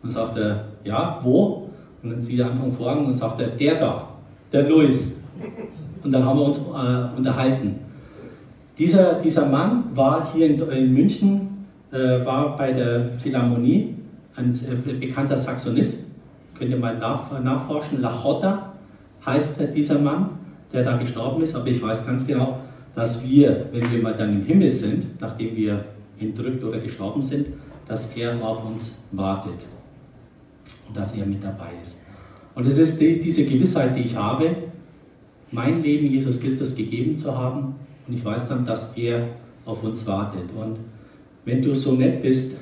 [0.02, 1.68] Und sagt er, ja, wo?
[2.02, 4.08] Und dann sieht er Anfang vor und sagt er, der da,
[4.52, 5.16] der Louis.
[6.02, 7.76] Und dann haben wir uns äh, unterhalten.
[8.78, 13.94] Dieser, dieser Mann war hier in, in München, äh, war bei der Philharmonie,
[14.36, 16.05] ein äh, bekannter Saxonist.
[16.58, 18.00] Könnt ihr mal nach, nachforschen.
[18.00, 18.72] Lachotta
[19.24, 20.30] heißt dieser Mann,
[20.72, 21.54] der da gestorben ist.
[21.54, 22.60] Aber ich weiß ganz genau,
[22.94, 25.84] dass wir, wenn wir mal dann im Himmel sind, nachdem wir
[26.18, 27.48] entrückt oder gestorben sind,
[27.86, 29.64] dass er auf uns wartet
[30.88, 32.02] und dass er mit dabei ist.
[32.54, 34.56] Und es ist die, diese Gewissheit, die ich habe,
[35.52, 37.74] mein Leben Jesus Christus gegeben zu haben
[38.08, 39.28] und ich weiß dann, dass er
[39.64, 40.50] auf uns wartet.
[40.56, 40.78] Und
[41.44, 42.58] wenn du so nett bist,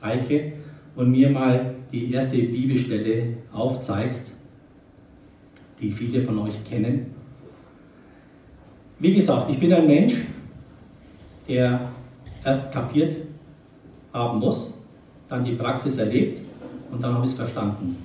[0.00, 0.52] Eike,
[0.98, 4.32] und mir mal die erste Bibelstelle aufzeigst,
[5.80, 7.14] die viele von euch kennen.
[8.98, 10.14] Wie gesagt, ich bin ein Mensch,
[11.46, 11.92] der
[12.44, 13.16] erst kapiert
[14.12, 14.74] haben muss,
[15.28, 16.40] dann die Praxis erlebt
[16.90, 17.96] und dann habe ich es verstanden.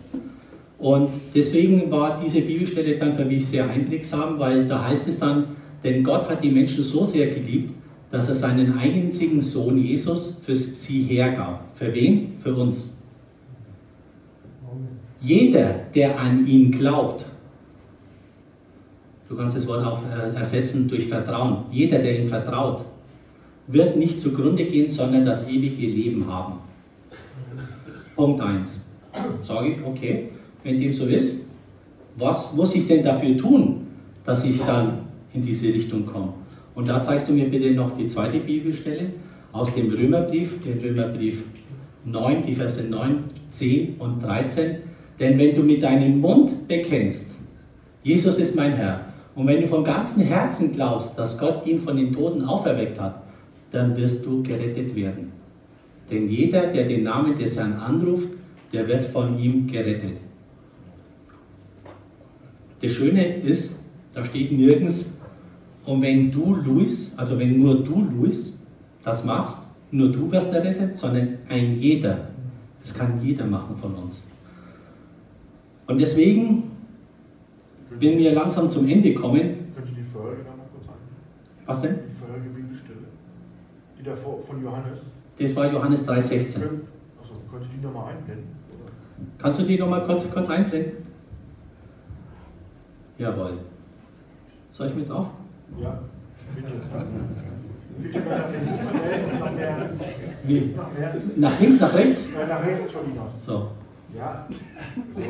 [0.78, 5.48] Und deswegen war diese Bibelstelle dann für mich sehr einprägsam, weil da heißt es dann,
[5.84, 7.74] denn Gott hat die Menschen so sehr geliebt,
[8.14, 11.68] dass er seinen einzigen Sohn Jesus für sie hergab.
[11.74, 12.38] Für wen?
[12.38, 12.97] Für uns.
[15.20, 17.26] Jeder, der an ihn glaubt,
[19.28, 22.86] du kannst das Wort auch äh, ersetzen durch Vertrauen, jeder, der ihm vertraut,
[23.66, 26.59] wird nicht zugrunde gehen, sondern das ewige Leben haben.
[28.16, 28.74] Punkt 1.
[29.41, 30.30] Sage ich, okay,
[30.61, 31.45] wenn dem so ist,
[32.16, 33.88] was muss ich denn dafür tun,
[34.24, 34.99] dass ich dann
[35.34, 36.43] in diese Richtung komme?
[36.76, 39.11] Und da zeigst du mir bitte noch die zweite Bibelstelle
[39.51, 41.43] aus dem Römerbrief, den Römerbrief
[42.05, 44.78] 9, die Verse 9, 10 und 13.
[45.19, 47.36] Denn wenn du mit deinem Mund bekennst,
[48.01, 49.05] Jesus ist mein Herr,
[49.36, 53.24] und wenn du von ganzem Herzen glaubst, dass Gott ihn von den Toten auferweckt hat,
[53.71, 55.32] dann wirst du gerettet werden.
[56.11, 58.28] Denn jeder, der den Namen des Herrn anruft,
[58.71, 60.17] der wird von ihm gerettet.
[62.82, 65.22] Das Schöne ist, da steht nirgends,
[65.86, 68.60] und wenn du, Luis, also wenn nur du, Luis,
[69.04, 72.30] das machst, nur du wirst errettet, sondern ein jeder.
[72.80, 74.28] Das kann jeder machen von uns.
[75.88, 76.72] Und deswegen,
[77.90, 79.42] wenn wir langsam zum Ende kommen.
[79.76, 81.66] Könnt ihr die vorherige nochmal kurz ein?
[81.66, 81.96] Was denn?
[81.96, 83.00] Die vorherige Bibelstelle.
[84.00, 85.00] Die davor von Johannes.
[85.38, 86.16] Das war Johannes 3,16.
[86.16, 88.48] Achso, könnt ihr die nochmal einblenden?
[88.70, 88.92] Oder?
[89.38, 90.94] Kannst du die nochmal kurz, kurz einblenden?
[93.18, 93.60] Jawohl.
[94.72, 95.30] Soll ich mit drauf?
[95.82, 95.99] Ja,
[96.55, 96.71] bitte.
[97.97, 98.38] Bitte mal
[99.39, 99.89] nach mehr.
[100.43, 100.76] Wie?
[101.36, 102.34] Nach links, nach rechts?
[102.34, 103.45] Ja, nach rechts von Ihnen aus.
[103.45, 103.67] So.
[104.15, 104.45] Ja.
[105.15, 105.21] So.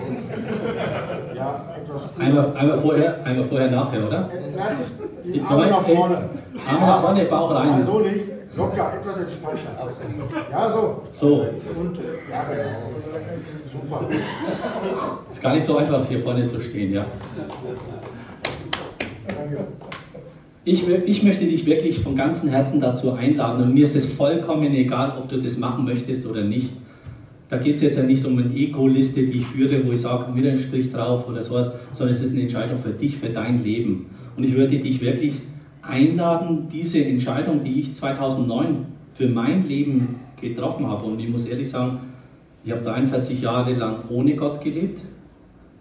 [1.35, 2.01] Ja, etwas.
[2.19, 4.29] Einmal, einmal, vorher, einmal vorher, nachher, oder?
[4.31, 4.77] Äh, Nein,
[5.25, 6.29] die Arme nach vorne.
[6.67, 7.79] Arme nach vorne, Bauch rein.
[7.79, 8.25] Ja, so nicht.
[8.55, 9.89] Locker, etwas entspannter.
[10.51, 11.01] Ja, so.
[11.11, 11.35] So.
[11.79, 11.97] Und,
[12.29, 12.69] ja, genau.
[13.71, 14.05] Super.
[15.31, 17.05] Ist gar nicht so einfach, hier vorne zu stehen, ja.
[19.27, 19.67] Danke.
[20.65, 24.73] Ich, ich möchte dich wirklich von ganzem Herzen dazu einladen und mir ist es vollkommen
[24.73, 26.69] egal, ob du das machen möchtest oder nicht.
[27.49, 30.31] Da geht es jetzt ja nicht um eine Ego-Liste, die ich führe, wo ich sage,
[30.31, 33.61] mit einem Strich drauf oder sowas, sondern es ist eine Entscheidung für dich, für dein
[33.61, 34.05] Leben.
[34.37, 35.33] Und ich würde dich wirklich
[35.81, 41.69] einladen, diese Entscheidung, die ich 2009 für mein Leben getroffen habe, und ich muss ehrlich
[41.69, 41.97] sagen,
[42.63, 45.01] ich habe 43 Jahre lang ohne Gott gelebt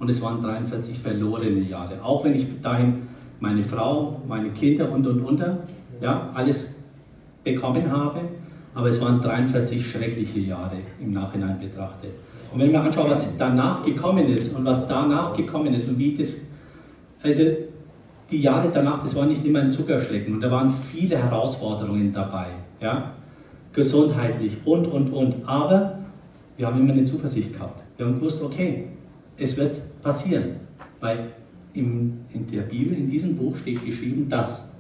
[0.01, 2.03] und es waren 43 verlorene Jahre.
[2.03, 3.12] Auch wenn ich dahin
[3.43, 5.43] meine Frau, meine Kinder und und und,
[6.01, 6.85] ja, alles
[7.43, 8.21] bekommen habe,
[8.73, 12.13] aber es waren 43 schreckliche Jahre im Nachhinein betrachtet.
[12.53, 16.15] Und wenn man anschaut, was danach gekommen ist und was danach gekommen ist und wie
[16.15, 16.43] das,
[17.23, 17.43] also
[18.31, 20.35] die Jahre danach, das war nicht immer ein Zuckerschlecken.
[20.35, 22.47] Und da waren viele Herausforderungen dabei,
[22.81, 23.13] ja,
[23.73, 25.99] gesundheitlich und und und, aber
[26.57, 27.83] wir haben immer eine Zuversicht gehabt.
[27.97, 28.85] Wir haben gewusst, okay,
[29.37, 30.61] es wird passieren,
[31.01, 31.33] weil
[31.75, 34.77] im, in der Bibel, in diesem Buch steht geschrieben, das.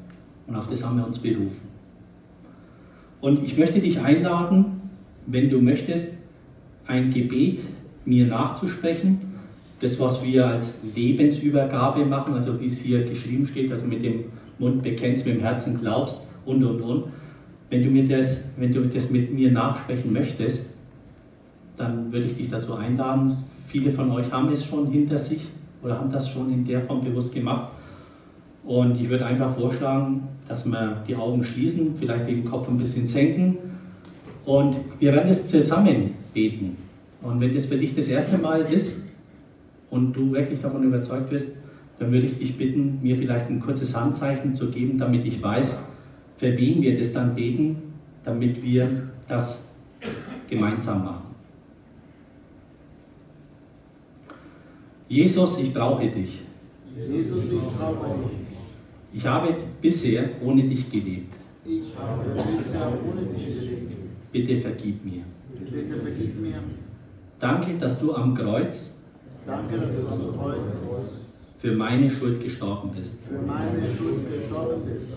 [0.46, 1.68] Und auf das haben wir uns berufen.
[3.20, 4.80] Und ich möchte dich einladen,
[5.26, 6.26] wenn du möchtest,
[6.86, 7.60] ein Gebet
[8.04, 9.18] mir nachzusprechen.
[9.80, 14.24] Das, was wir als Lebensübergabe machen, also wie es hier geschrieben steht, also mit dem
[14.58, 17.04] Mund bekennst, mit dem Herzen glaubst und und und.
[17.70, 20.76] Wenn du, mir das, wenn du das mit mir nachsprechen möchtest,
[21.76, 23.36] dann würde ich dich dazu einladen.
[23.66, 25.46] Viele von euch haben es schon hinter sich
[25.82, 27.72] oder haben das schon in der Form bewusst gemacht.
[28.64, 33.06] Und ich würde einfach vorschlagen, dass wir die Augen schließen, vielleicht den Kopf ein bisschen
[33.06, 33.58] senken
[34.44, 36.76] und wir werden es zusammen beten.
[37.22, 39.12] Und wenn das für dich das erste Mal ist
[39.90, 41.56] und du wirklich davon überzeugt bist,
[41.98, 45.82] dann würde ich dich bitten, mir vielleicht ein kurzes Handzeichen zu geben, damit ich weiß,
[46.36, 47.76] für wen wir das dann beten,
[48.24, 48.88] damit wir
[49.28, 49.74] das
[50.48, 51.21] gemeinsam machen.
[55.12, 56.40] Jesus, ich brauche dich.
[56.96, 58.56] Jesus, ich brauche dich.
[59.12, 61.34] Ich habe bisher ohne dich gelebt.
[61.66, 64.32] Ich habe bisher ohne dich gelebt.
[64.32, 65.24] Bitte vergib mir.
[65.70, 66.56] Bitte vergib mir.
[67.38, 69.02] Danke, dass du am Kreuz
[69.46, 70.70] Danke, dass du am Kreuz
[71.58, 75.08] für meine Schuld gestorben bist für meine Schuld gestorben bist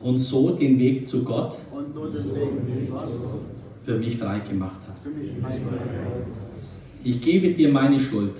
[0.00, 3.08] und so den Weg zu Gott und so den Segen zu Gott
[3.82, 5.04] für mich frei gemacht hast.
[5.04, 6.26] für mich frei gemacht
[7.02, 8.34] Ich gebe dir meine Schuld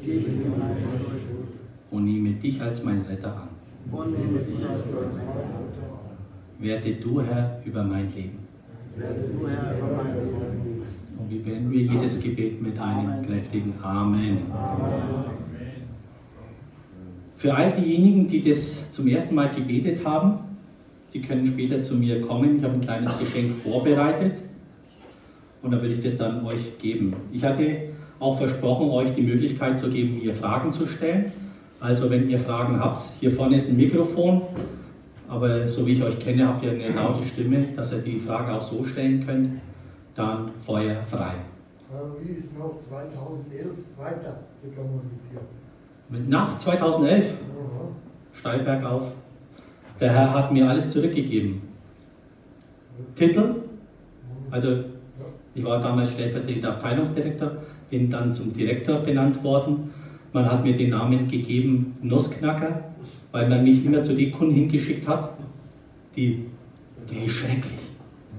[0.00, 1.48] Ich gebe dir meine Schuld
[1.90, 3.48] und nehme dich als mein Retter an.
[3.92, 8.38] und nehme dich als mein Werde du Herr über mein Leben.
[8.96, 10.82] Werde du Herr über mein Leben.
[11.18, 14.38] Und wir beenden wir jedes Gebet mit einem kräftigen Amen.
[17.34, 20.38] Für all diejenigen, die das zum ersten Mal gebetet haben,
[21.12, 22.56] die können später zu mir kommen.
[22.56, 24.36] Ich habe ein kleines Geschenk vorbereitet
[25.60, 27.14] und dann würde ich das dann euch geben.
[27.32, 27.89] Ich hatte
[28.20, 31.32] auch versprochen, euch die Möglichkeit zu geben, mir Fragen zu stellen.
[31.80, 34.42] Also wenn ihr Fragen habt, hier vorne ist ein Mikrofon,
[35.26, 38.52] aber so wie ich euch kenne, habt ihr eine laute Stimme, dass ihr die Frage
[38.52, 39.60] auch so stellen könnt.
[40.14, 41.32] Dann Feuer frei.
[42.22, 45.40] Wie ist noch 2011 weitergegangen mit dir?
[46.10, 47.88] Mit Nach 2011 Aha.
[48.32, 49.12] steil bergauf.
[49.98, 51.62] Der Herr hat mir alles zurückgegeben.
[53.14, 53.54] Titel,
[54.50, 54.84] also
[55.54, 57.52] ich war damals stellvertretender Abteilungsdirektor,
[57.90, 59.90] bin dann zum Direktor benannt worden.
[60.32, 62.84] Man hat mir den Namen gegeben Nussknacker,
[63.32, 65.36] weil man mich immer zu den Kunden hingeschickt hat,
[66.16, 66.44] die,
[67.10, 67.80] der ist schrecklich.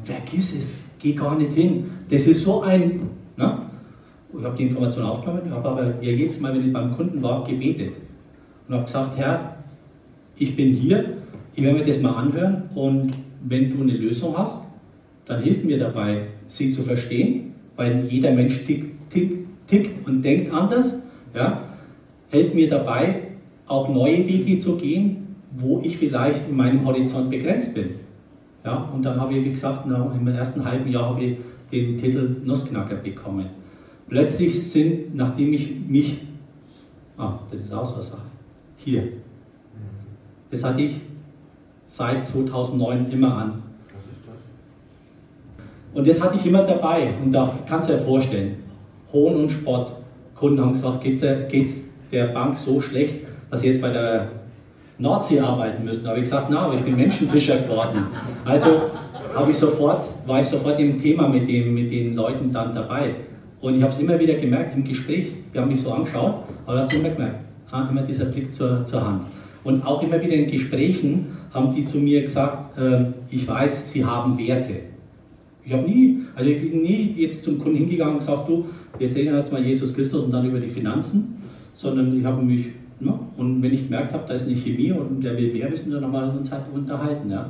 [0.04, 1.86] Vergiss es, geh gar nicht hin.
[2.10, 3.02] Das ist so ein.
[3.38, 3.58] Ne?
[4.38, 7.96] Ich habe die Information aufgenommen, habe aber jedes Mal, wenn ich beim Kunden war, gebetet
[8.68, 9.58] und habe gesagt: Herr,
[10.38, 11.18] ich bin hier,
[11.54, 13.12] ich werde mir das mal anhören und
[13.44, 14.64] wenn du eine Lösung hast,
[15.26, 19.41] dann hilf mir dabei, sie zu verstehen, weil jeder Mensch tickt, tickt,
[19.72, 21.08] tickt und denkt anders.
[21.34, 21.64] Ja?
[22.30, 23.22] Helf mir dabei,
[23.68, 27.92] auch neue Wege zu gehen, wo ich vielleicht in meinem Horizont begrenzt bin.
[28.66, 28.90] Ja?
[28.94, 31.40] Und dann habe ich, wie gesagt, im ersten halben Jahr habe ich
[31.72, 33.46] den Titel Nussknacker bekommen.
[34.10, 36.18] Plötzlich sind, nachdem ich mich,
[37.18, 38.22] ah, das ist auch so eine Sache,
[38.76, 39.04] hier,
[40.50, 41.00] das hatte ich
[41.86, 43.64] seit 2009 immer an.
[45.94, 47.14] Und das hatte ich immer dabei.
[47.22, 48.56] Und da kannst du dir vorstellen,
[49.14, 49.92] Hohn und Spott.
[50.36, 53.16] Kunden haben gesagt, geht es der Bank so schlecht,
[53.50, 54.30] dass sie jetzt bei der
[54.98, 56.04] Nordsee arbeiten müssen.
[56.04, 58.06] Da habe ich gesagt, na, aber ich bin Menschenfischer geworden.
[58.46, 58.70] Also
[59.34, 63.16] habe ich sofort, war ich sofort im Thema mit, dem, mit den Leuten dann dabei.
[63.62, 66.78] Und ich habe es immer wieder gemerkt im Gespräch, die haben mich so angeschaut, aber
[66.78, 69.24] das hast du immer gemerkt, ah, immer dieser Blick zur, zur Hand.
[69.64, 74.04] Und auch immer wieder in Gesprächen haben die zu mir gesagt, äh, ich weiß, sie
[74.04, 74.76] haben Werte.
[75.64, 78.66] Ich habe nie, also ich bin nie jetzt zum Kunden hingegangen und gesagt, du,
[78.98, 81.42] wir erzählen erst mal Jesus Christus und dann über die Finanzen,
[81.76, 82.68] sondern ich habe mich,
[83.00, 85.92] ne, und wenn ich gemerkt habe, da ist eine Chemie und der will mehr wissen,
[85.92, 87.32] dann wir uns halt unterhalten.
[87.32, 87.50] Ja.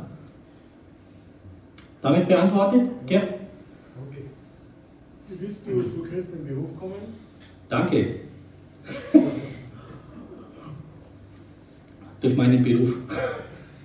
[2.01, 2.89] Damit beantwortet?
[3.09, 3.19] Ja.
[3.19, 4.25] Okay.
[5.29, 6.93] Wie bist du zu christlichem Beruf gekommen?
[7.69, 8.15] Danke.
[12.21, 12.95] Durch meinen Beruf.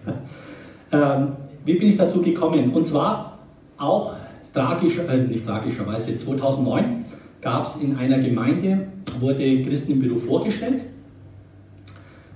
[0.93, 1.29] ähm,
[1.65, 2.71] wie bin ich dazu gekommen?
[2.73, 3.39] Und zwar
[3.77, 4.15] auch
[4.53, 7.05] tragisch, also nicht tragischerweise, 2009
[7.47, 8.89] gab es in einer Gemeinde,
[9.21, 10.83] wurde Christen im Beruf vorgestellt.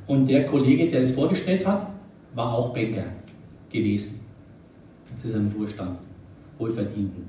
[0.07, 1.91] Und der Kollege, der es vorgestellt hat,
[2.33, 3.07] war auch Banker
[3.73, 4.21] gewesen.
[5.11, 5.99] Jetzt ist er im Ruhestand,
[6.59, 7.25] wohlverdienten.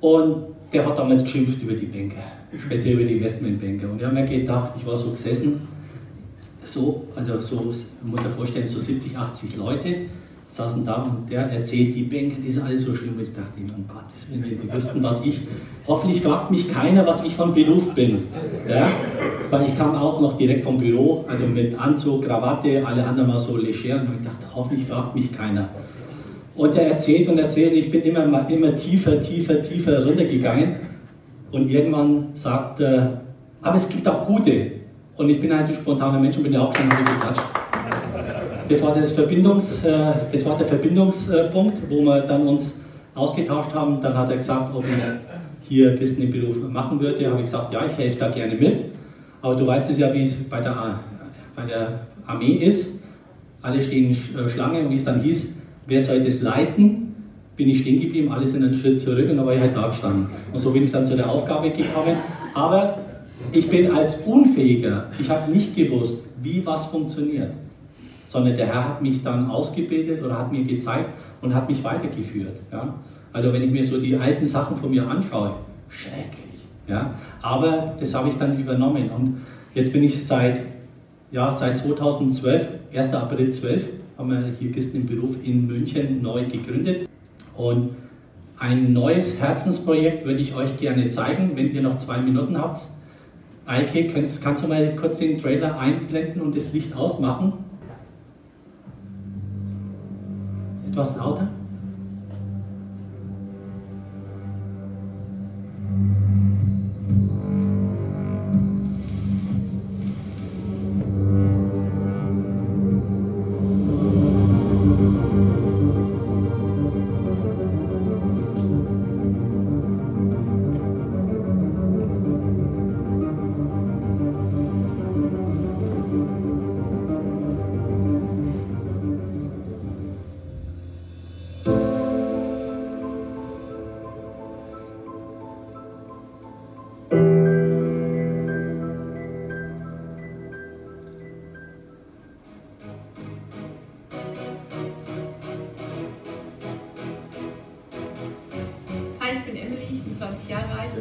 [0.00, 2.24] Und der hat damals geschimpft über die Banker,
[2.58, 3.90] speziell über die Investmentbanker.
[3.90, 5.68] Und ich habe mir gedacht, ich war so gesessen,
[6.64, 7.56] so, also so,
[8.00, 9.96] man muss sich vorstellen, so 70, 80 Leute
[10.50, 13.14] saßen da und der erzählt, die Bänke, die sind alle so schlimm.
[13.16, 15.42] Und ich dachte mir, um Gottes Willen, wenn die wüssten, was ich,
[15.86, 18.24] hoffentlich fragt mich keiner, was ich von Beruf bin.
[18.68, 18.88] Ja?
[19.50, 23.38] Weil ich kam auch noch direkt vom Büro, also mit Anzug, Krawatte, alle anderen mal
[23.38, 24.00] so leger.
[24.00, 25.68] Und ich dachte, hoffentlich fragt mich keiner.
[26.56, 30.76] Und er erzählt und erzählt, ich bin immer, immer tiefer, tiefer, tiefer runtergegangen.
[31.52, 33.20] Und irgendwann sagt er,
[33.62, 34.72] aber es gibt auch gute.
[35.16, 37.59] Und ich bin ein spontaner Mensch und bin ja auch schon geklatscht.
[38.70, 42.76] Das war, das, Verbindungs, äh, das war der Verbindungspunkt, wo wir dann uns
[43.16, 44.00] ausgetauscht haben.
[44.00, 47.28] Dann hat er gesagt, ob ich hier diesen Beruf machen würde.
[47.28, 48.82] Habe ich gesagt, ja, ich helfe da gerne mit.
[49.42, 51.00] Aber du weißt es ja, wie es bei der,
[51.56, 51.88] bei der
[52.24, 53.02] Armee ist.
[53.60, 57.12] Alle stehen äh, Schlange und wie es dann hieß, wer soll das leiten?
[57.56, 59.88] Bin ich stehen geblieben, alle sind einen Schritt zurück und dann war ich halt da
[59.88, 60.28] gestanden.
[60.52, 62.16] Und so bin ich dann zu der Aufgabe gekommen.
[62.54, 63.00] Aber
[63.50, 67.50] ich bin als Unfähiger, ich habe nicht gewusst, wie was funktioniert
[68.30, 71.08] sondern der Herr hat mich dann ausgebildet oder hat mir gezeigt
[71.42, 72.60] und hat mich weitergeführt.
[72.70, 72.94] Ja?
[73.32, 75.56] Also wenn ich mir so die alten Sachen von mir anschaue,
[75.88, 76.60] schrecklich.
[76.86, 77.12] Ja?
[77.42, 79.40] Aber das habe ich dann übernommen und
[79.74, 80.60] jetzt bin ich seit,
[81.32, 83.14] ja, seit 2012, 1.
[83.14, 83.84] April 12,
[84.16, 87.08] haben wir hier im Beruf in München neu gegründet
[87.56, 87.90] und
[88.60, 92.78] ein neues Herzensprojekt würde ich euch gerne zeigen, wenn ihr noch zwei Minuten habt.
[93.66, 97.69] Eike, kannst, kannst du mal kurz den Trailer einblenden und das Licht ausmachen?
[100.92, 101.59] Tu hast na outra.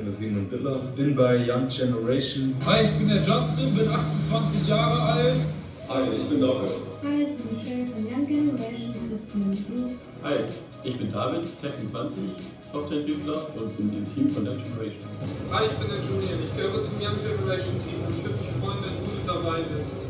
[0.10, 0.80] Nassim Mandela.
[0.98, 2.56] Bin bei Young Generation.
[2.66, 5.48] Hi, ich bin der Justin, bin 28 Jahre alt.
[5.88, 6.72] Hi, ich bin David.
[7.04, 8.96] Hi, ich bin Michelle von Young Generation
[10.24, 10.36] Hi,
[10.84, 12.24] ich bin David, 26,
[12.72, 15.06] Softwareentwickler und bin im Team von Young Generation.
[15.52, 18.52] Hi, ich bin der Julian, ich gehöre zum Young Generation Team und ich würde mich
[18.58, 20.09] freuen, wenn du mit dabei bist.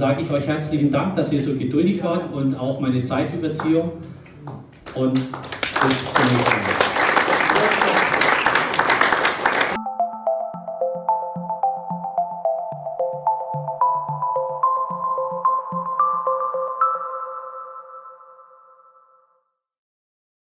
[0.00, 3.92] sage ich euch herzlichen Dank, dass ihr so geduldig wart und auch meine Zeitüberziehung.
[4.94, 5.20] Und